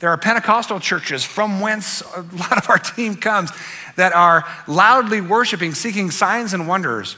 [0.00, 3.50] There are Pentecostal churches from whence a lot of our team comes
[3.94, 7.16] that are loudly worshiping, seeking signs and wonders.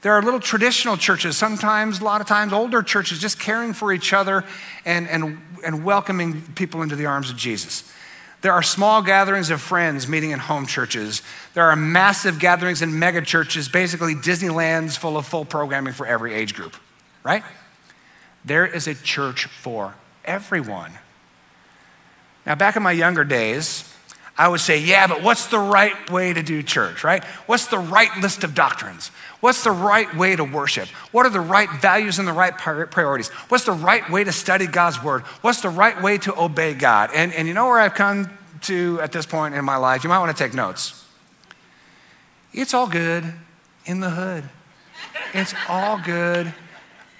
[0.00, 3.92] There are little traditional churches, sometimes, a lot of times, older churches, just caring for
[3.92, 4.44] each other
[4.84, 7.90] and, and, and welcoming people into the arms of Jesus.
[8.40, 11.22] There are small gatherings of friends meeting in home churches.
[11.54, 16.32] There are massive gatherings in mega churches, basically Disneylands full of full programming for every
[16.32, 16.76] age group,
[17.24, 17.42] right?
[18.44, 19.94] There is a church for
[20.24, 20.92] everyone.
[22.46, 23.87] Now, back in my younger days,
[24.38, 27.24] I would say, yeah, but what's the right way to do church, right?
[27.46, 29.10] What's the right list of doctrines?
[29.40, 30.88] What's the right way to worship?
[31.10, 33.30] What are the right values and the right priorities?
[33.48, 35.22] What's the right way to study God's word?
[35.42, 37.10] What's the right way to obey God?
[37.12, 38.30] And, and you know where I've come
[38.62, 40.04] to at this point in my life?
[40.04, 41.04] You might want to take notes.
[42.52, 43.24] It's all good
[43.86, 44.44] in the hood.
[45.34, 46.54] It's all good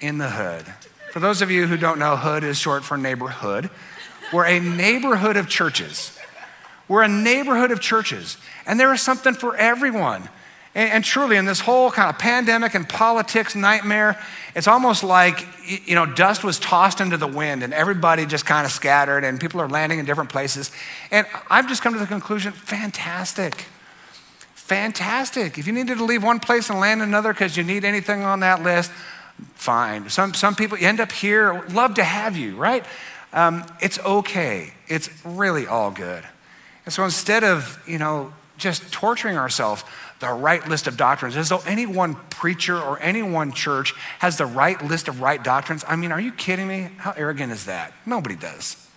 [0.01, 0.65] in the hood.
[1.13, 3.71] For those of you who don't know, hood is short for neighborhood.
[4.33, 6.18] We're a neighborhood of churches.
[6.89, 10.29] We're a neighborhood of churches, and there is something for everyone.
[10.75, 14.19] And, and, truly, in this whole kind of pandemic and politics nightmare,
[14.55, 15.47] it's almost like,
[15.87, 19.41] you know, dust was tossed into the wind and everybody just kind of scattered and
[19.41, 20.71] people are landing in different places.
[21.11, 23.65] And I've just come to the conclusion fantastic.
[24.55, 25.57] Fantastic.
[25.57, 28.41] If you needed to leave one place and land another because you need anything on
[28.41, 28.91] that list,
[29.55, 30.09] fine.
[30.11, 32.85] Some, some people, end up here, love to have you, right?
[33.33, 34.75] Um, it's okay.
[34.87, 36.23] It's really all good.
[36.89, 39.85] And so instead of, you know, just torturing ourselves,
[40.21, 44.39] the right list of doctrines, as though any one preacher or any one church has
[44.39, 45.85] the right list of right doctrines.
[45.87, 46.89] I mean, are you kidding me?
[46.97, 47.93] How arrogant is that?
[48.07, 48.89] Nobody does.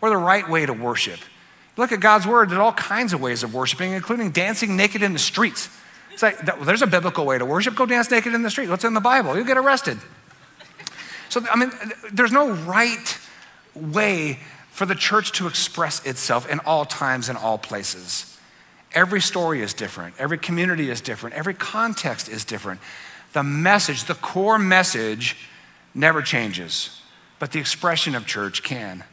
[0.00, 1.18] Or the right way to worship.
[1.76, 5.12] Look at God's word, there's all kinds of ways of worshiping, including dancing naked in
[5.12, 5.68] the streets.
[6.12, 7.74] It's like, there's a biblical way to worship.
[7.74, 8.68] Go dance naked in the street.
[8.68, 9.34] What's in the Bible?
[9.34, 9.98] You'll get arrested.
[11.30, 11.72] So, I mean,
[12.12, 13.18] there's no right
[13.74, 14.38] way
[14.80, 18.38] for the church to express itself in all times and all places.
[18.94, 22.80] Every story is different, every community is different, every context is different.
[23.34, 25.36] The message, the core message,
[25.94, 27.02] never changes,
[27.38, 29.04] but the expression of church can.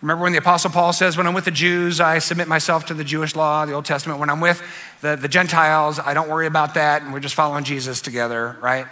[0.00, 2.94] Remember when the Apostle Paul says, When I'm with the Jews, I submit myself to
[2.94, 4.20] the Jewish law, the Old Testament.
[4.20, 4.62] When I'm with
[5.00, 8.86] the, the Gentiles, I don't worry about that, and we're just following Jesus together, right?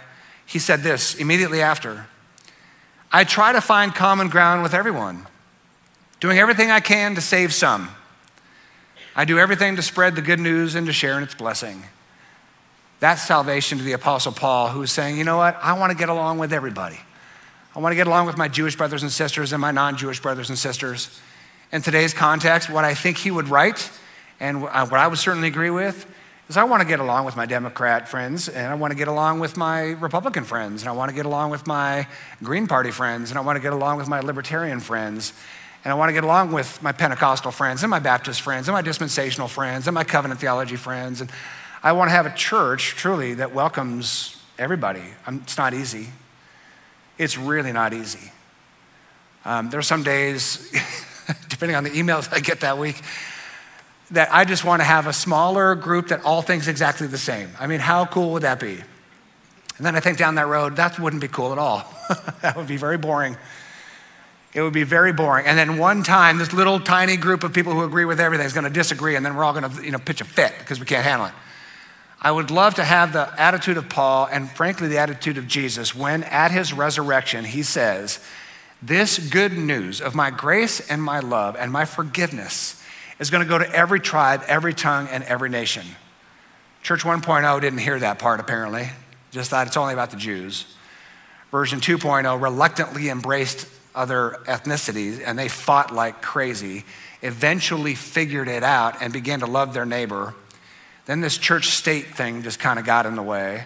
[0.45, 2.07] He said this immediately after
[3.15, 5.27] I try to find common ground with everyone,
[6.19, 7.89] doing everything I can to save some.
[9.15, 11.83] I do everything to spread the good news and to share in its blessing.
[12.99, 15.59] That's salvation to the Apostle Paul, who is saying, you know what?
[15.61, 16.99] I want to get along with everybody.
[17.75, 20.19] I want to get along with my Jewish brothers and sisters and my non Jewish
[20.19, 21.19] brothers and sisters.
[21.71, 23.91] In today's context, what I think he would write
[24.39, 26.07] and what I would certainly agree with
[26.49, 29.07] is I want to get along with my Democrat friends and I want to get
[29.07, 32.07] along with my Republican friends and I want to get along with my
[32.43, 35.33] Green Party friends and I want to get along with my Libertarian friends
[35.83, 38.73] and I want to get along with my Pentecostal friends and my Baptist friends and
[38.73, 41.21] my dispensational friends and my covenant theology friends.
[41.21, 41.29] And
[41.81, 45.03] I want to have a church truly that welcomes everybody.
[45.27, 46.07] It's not easy.
[47.17, 48.31] It's really not easy.
[49.45, 50.71] Um, there are some days,
[51.49, 53.01] depending on the emails I get that week,
[54.13, 57.49] that I just want to have a smaller group that all thinks exactly the same.
[57.59, 58.73] I mean, how cool would that be?
[59.77, 61.91] And then I think down that road, that wouldn't be cool at all.
[62.41, 63.37] that would be very boring.
[64.53, 65.47] It would be very boring.
[65.47, 68.53] And then one time, this little tiny group of people who agree with everything is
[68.53, 70.79] going to disagree, and then we're all going to you know, pitch a fit because
[70.79, 71.33] we can't handle it.
[72.21, 75.95] I would love to have the attitude of Paul and, frankly, the attitude of Jesus
[75.95, 78.19] when at his resurrection he says,
[78.79, 82.79] This good news of my grace and my love and my forgiveness
[83.19, 85.85] is going to go to every tribe, every tongue, and every nation.
[86.81, 88.89] Church 1.0 didn't hear that part, apparently,
[89.31, 90.65] just thought it's only about the Jews.
[91.51, 96.83] Version 2.0 reluctantly embraced other ethnicities and they fought like crazy,
[97.21, 100.33] eventually figured it out and began to love their neighbor
[101.05, 103.65] then this church state thing just kind of got in the way.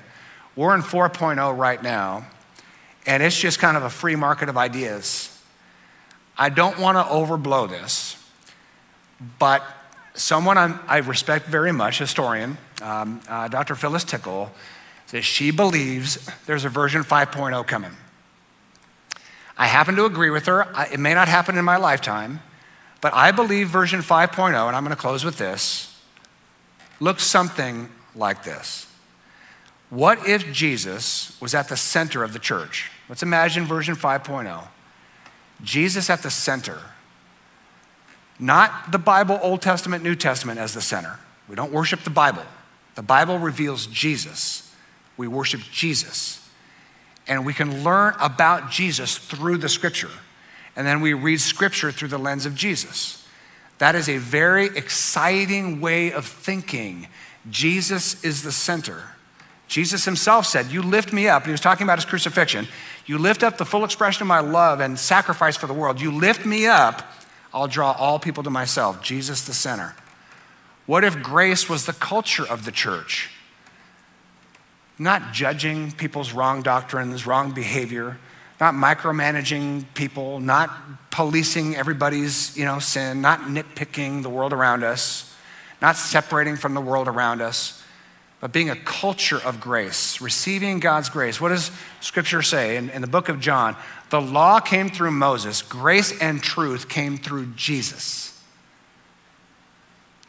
[0.55, 2.25] We're in 4.0 right now,
[3.05, 5.33] and it's just kind of a free market of ideas.
[6.37, 8.16] I don't want to overblow this,
[9.39, 9.63] but
[10.13, 13.75] someone I'm, i respect very much, historian, um, uh, Dr.
[13.75, 14.51] Phyllis Tickle,
[15.05, 17.91] says she believes there's a version 5.0 coming.
[19.57, 20.67] I happen to agree with her.
[20.75, 22.41] I, it may not happen in my lifetime,
[23.01, 25.93] but I believe version 5.0, and I'm going to close with this
[26.99, 28.91] looks something like this.
[29.89, 32.91] What if Jesus was at the center of the church?
[33.07, 34.67] Let's imagine version 5.0.
[35.63, 36.79] Jesus at the center.
[38.39, 41.19] Not the Bible, Old Testament, New Testament as the center.
[41.47, 42.43] We don't worship the Bible.
[42.95, 44.73] The Bible reveals Jesus.
[45.17, 46.47] We worship Jesus.
[47.27, 50.11] And we can learn about Jesus through the scripture.
[50.75, 53.25] And then we read scripture through the lens of Jesus.
[53.79, 57.07] That is a very exciting way of thinking.
[57.49, 59.03] Jesus is the center.
[59.67, 61.45] Jesus himself said, You lift me up.
[61.45, 62.67] He was talking about his crucifixion.
[63.05, 65.99] You lift up the full expression of my love and sacrifice for the world.
[66.01, 67.03] You lift me up,
[67.53, 69.01] I'll draw all people to myself.
[69.01, 69.95] Jesus the center.
[70.85, 73.29] What if grace was the culture of the church?
[74.97, 78.17] Not judging people's wrong doctrines, wrong behavior,
[78.59, 80.71] not micromanaging people, not
[81.11, 85.35] policing everybody's you know, sin, not nitpicking the world around us,
[85.81, 87.83] not separating from the world around us,
[88.39, 91.41] but being a culture of grace, receiving God's grace.
[91.41, 91.71] What does
[92.01, 93.75] Scripture say in, in the book of John?
[94.09, 98.41] The law came through Moses, grace and truth came through Jesus.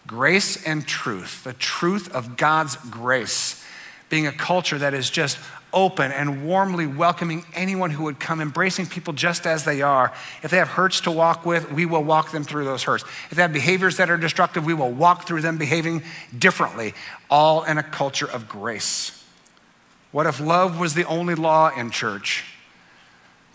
[0.07, 3.63] Grace and truth, the truth of God's grace,
[4.09, 5.39] being a culture that is just
[5.73, 10.13] open and warmly welcoming anyone who would come, embracing people just as they are.
[10.43, 13.05] If they have hurts to walk with, we will walk them through those hurts.
[13.31, 16.03] If they have behaviors that are destructive, we will walk through them behaving
[16.37, 16.95] differently,
[17.31, 19.23] all in a culture of grace.
[20.11, 22.45] What if love was the only law in church?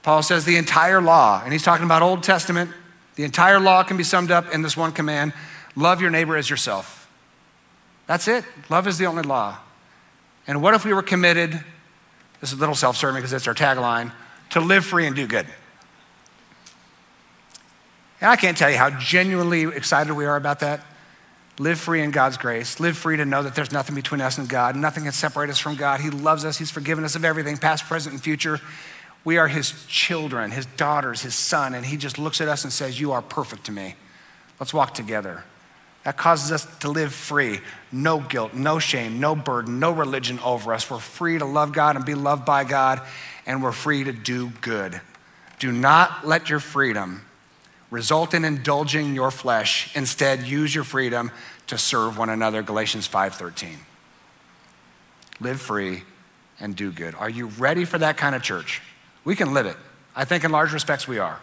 [0.04, 2.72] Paul says the entire law, and he's talking about Old Testament,
[3.16, 5.34] the entire law can be summed up in this one command
[5.76, 7.10] love your neighbor as yourself.
[8.06, 8.46] That's it.
[8.70, 9.58] Love is the only law.
[10.46, 11.64] And what if we were committed
[12.44, 14.12] this is a little self serving because it's our tagline
[14.50, 15.48] to live free and do good.
[18.20, 20.82] And I can't tell you how genuinely excited we are about that.
[21.58, 22.82] Live free in God's grace.
[22.82, 24.76] Live free to know that there's nothing between us and God.
[24.76, 26.02] Nothing can separate us from God.
[26.02, 26.58] He loves us.
[26.58, 28.60] He's forgiven us of everything, past, present, and future.
[29.24, 32.74] We are His children, His daughters, His son, and He just looks at us and
[32.74, 33.96] says, You are perfect to me.
[34.60, 35.44] Let's walk together.
[36.04, 37.62] That causes us to live free.
[37.92, 40.90] No guilt, no shame, no burden, no religion over us.
[40.90, 43.02] We're free to love God and be loved by God,
[43.46, 45.00] and we're free to do good.
[45.60, 47.26] Do not let your freedom
[47.90, 49.96] result in indulging your flesh.
[49.96, 51.32] Instead, use your freedom
[51.68, 52.62] to serve one another.
[52.62, 53.78] Galatians 5:13.
[55.40, 56.04] Live free
[56.60, 57.16] and do good.
[57.16, 58.82] Are you ready for that kind of church?
[59.24, 59.78] We can live it.
[60.16, 61.40] I think in large respects we are.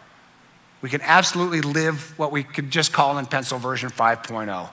[0.82, 4.68] We can absolutely live what we could just call in pencil version 5.0.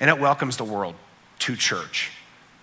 [0.00, 0.94] And it welcomes the world
[1.40, 2.10] to church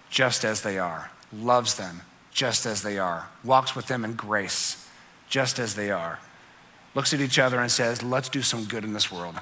[0.10, 2.02] just as they are, loves them
[2.32, 4.88] just as they are, walks with them in grace
[5.30, 6.20] just as they are,
[6.96, 9.36] looks at each other and says, Let's do some good in this world.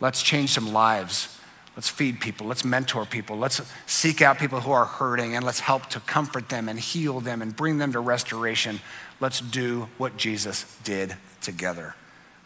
[0.00, 1.36] Let's change some lives.
[1.76, 2.46] Let's feed people.
[2.46, 3.36] Let's mentor people.
[3.36, 7.20] Let's seek out people who are hurting and let's help to comfort them and heal
[7.20, 8.80] them and bring them to restoration.
[9.20, 11.94] Let's do what Jesus did together.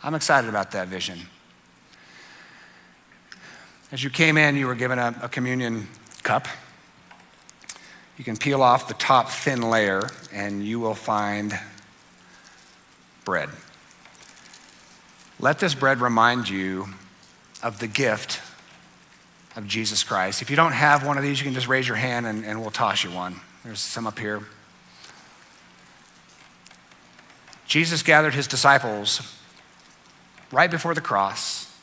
[0.02, 1.20] I'm excited about that vision.
[3.92, 5.86] As you came in, you were given a, a communion
[6.22, 6.48] cup.
[8.16, 11.58] You can peel off the top thin layer and you will find
[13.24, 13.50] bread.
[15.38, 16.88] Let this bread remind you
[17.62, 18.40] of the gift
[19.56, 20.40] of Jesus Christ.
[20.40, 22.60] If you don't have one of these, you can just raise your hand and, and
[22.60, 23.40] we'll toss you one.
[23.64, 24.42] There's some up here.
[27.72, 29.22] Jesus gathered his disciples
[30.52, 31.74] right before the cross.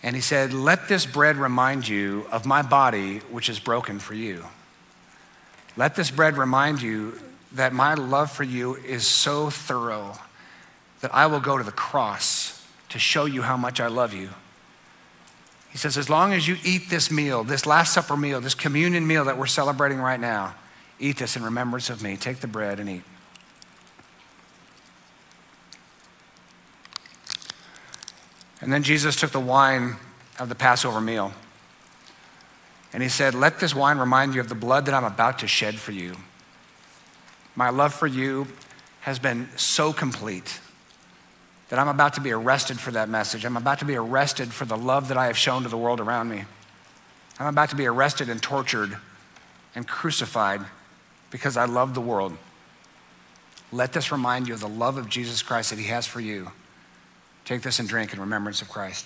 [0.00, 4.14] And he said, Let this bread remind you of my body, which is broken for
[4.14, 4.44] you.
[5.76, 10.16] Let this bread remind you that my love for you is so thorough
[11.00, 14.28] that I will go to the cross to show you how much I love you.
[15.72, 19.04] He says, as long as you eat this meal, this Last Supper meal, this communion
[19.04, 20.54] meal that we're celebrating right now,
[21.00, 22.16] eat this in remembrance of me.
[22.16, 23.02] Take the bread and eat.
[28.60, 29.96] And then Jesus took the wine
[30.38, 31.32] of the Passover meal.
[32.92, 35.46] And he said, Let this wine remind you of the blood that I'm about to
[35.46, 36.16] shed for you.
[37.56, 38.46] My love for you
[39.00, 40.60] has been so complete
[41.68, 43.44] that I'm about to be arrested for that message.
[43.44, 46.00] I'm about to be arrested for the love that I have shown to the world
[46.00, 46.44] around me.
[47.38, 48.96] I'm about to be arrested and tortured
[49.74, 50.60] and crucified
[51.30, 52.36] because I love the world.
[53.72, 56.50] Let this remind you of the love of Jesus Christ that he has for you.
[57.50, 59.04] Take this and drink in remembrance of Christ.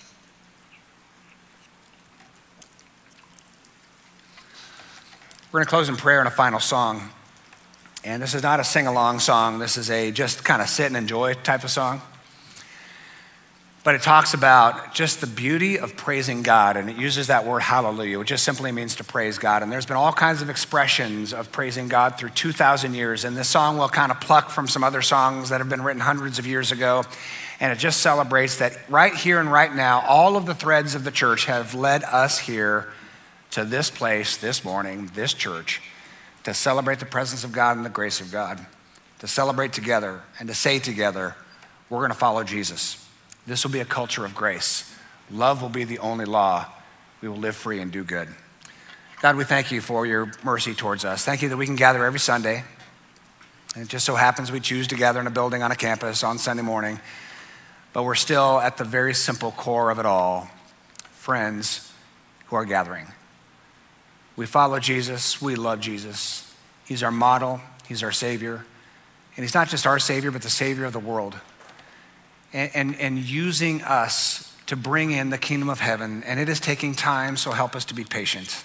[5.51, 7.09] We're going to close in prayer and a final song.
[8.03, 10.85] And this is not a sing along song, this is a just kind of sit
[10.85, 12.03] and enjoy type of song.
[13.83, 17.61] But it talks about just the beauty of praising God, and it uses that word
[17.61, 19.63] hallelujah, which just simply means to praise God.
[19.63, 23.25] And there's been all kinds of expressions of praising God through 2,000 years.
[23.25, 26.01] And this song will kind of pluck from some other songs that have been written
[26.01, 27.05] hundreds of years ago.
[27.65, 31.03] And it just celebrates that right here and right now, all of the threads of
[31.03, 32.89] the church have led us here
[33.49, 35.81] to this place this morning, this church,
[36.43, 38.63] to celebrate the presence of God and the grace of God,
[39.17, 41.35] to celebrate together and to say together,
[41.89, 43.03] we're going to follow Jesus.
[43.47, 44.95] This will be a culture of grace.
[45.31, 46.67] Love will be the only law.
[47.19, 48.27] We will live free and do good.
[49.23, 51.25] God, we thank you for your mercy towards us.
[51.25, 52.63] Thank you that we can gather every Sunday.
[53.73, 56.23] And it just so happens we choose to gather in a building on a campus
[56.23, 56.99] on Sunday morning
[57.95, 60.49] but we're still at the very simple core of it all
[61.11, 61.93] friends
[62.47, 63.07] who are gathering.
[64.35, 66.53] We follow Jesus, we love Jesus.
[66.85, 68.65] He's our model, He's our Savior.
[69.37, 71.35] And He's not just our Savior, but the Savior of the world.
[72.51, 76.21] And, and, and using us to bring in the kingdom of heaven.
[76.23, 78.61] And it is taking time, so help us to be patient.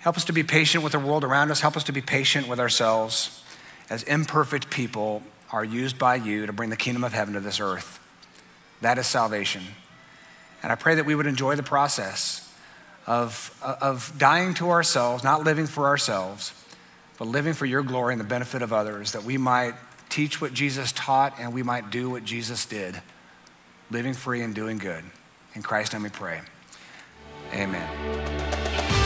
[0.00, 1.62] Help us to be patient with the world around us.
[1.62, 3.42] Help us to be patient with ourselves
[3.88, 7.58] as imperfect people are used by you to bring the kingdom of heaven to this
[7.58, 8.00] earth.
[8.82, 9.62] That is salvation.
[10.62, 12.52] And I pray that we would enjoy the process
[13.06, 16.52] of, of dying to ourselves, not living for ourselves,
[17.18, 19.74] but living for your glory and the benefit of others, that we might
[20.08, 23.00] teach what Jesus taught and we might do what Jesus did,
[23.90, 25.04] living free and doing good.
[25.54, 26.40] In Christ's name we pray.
[27.54, 29.01] Amen.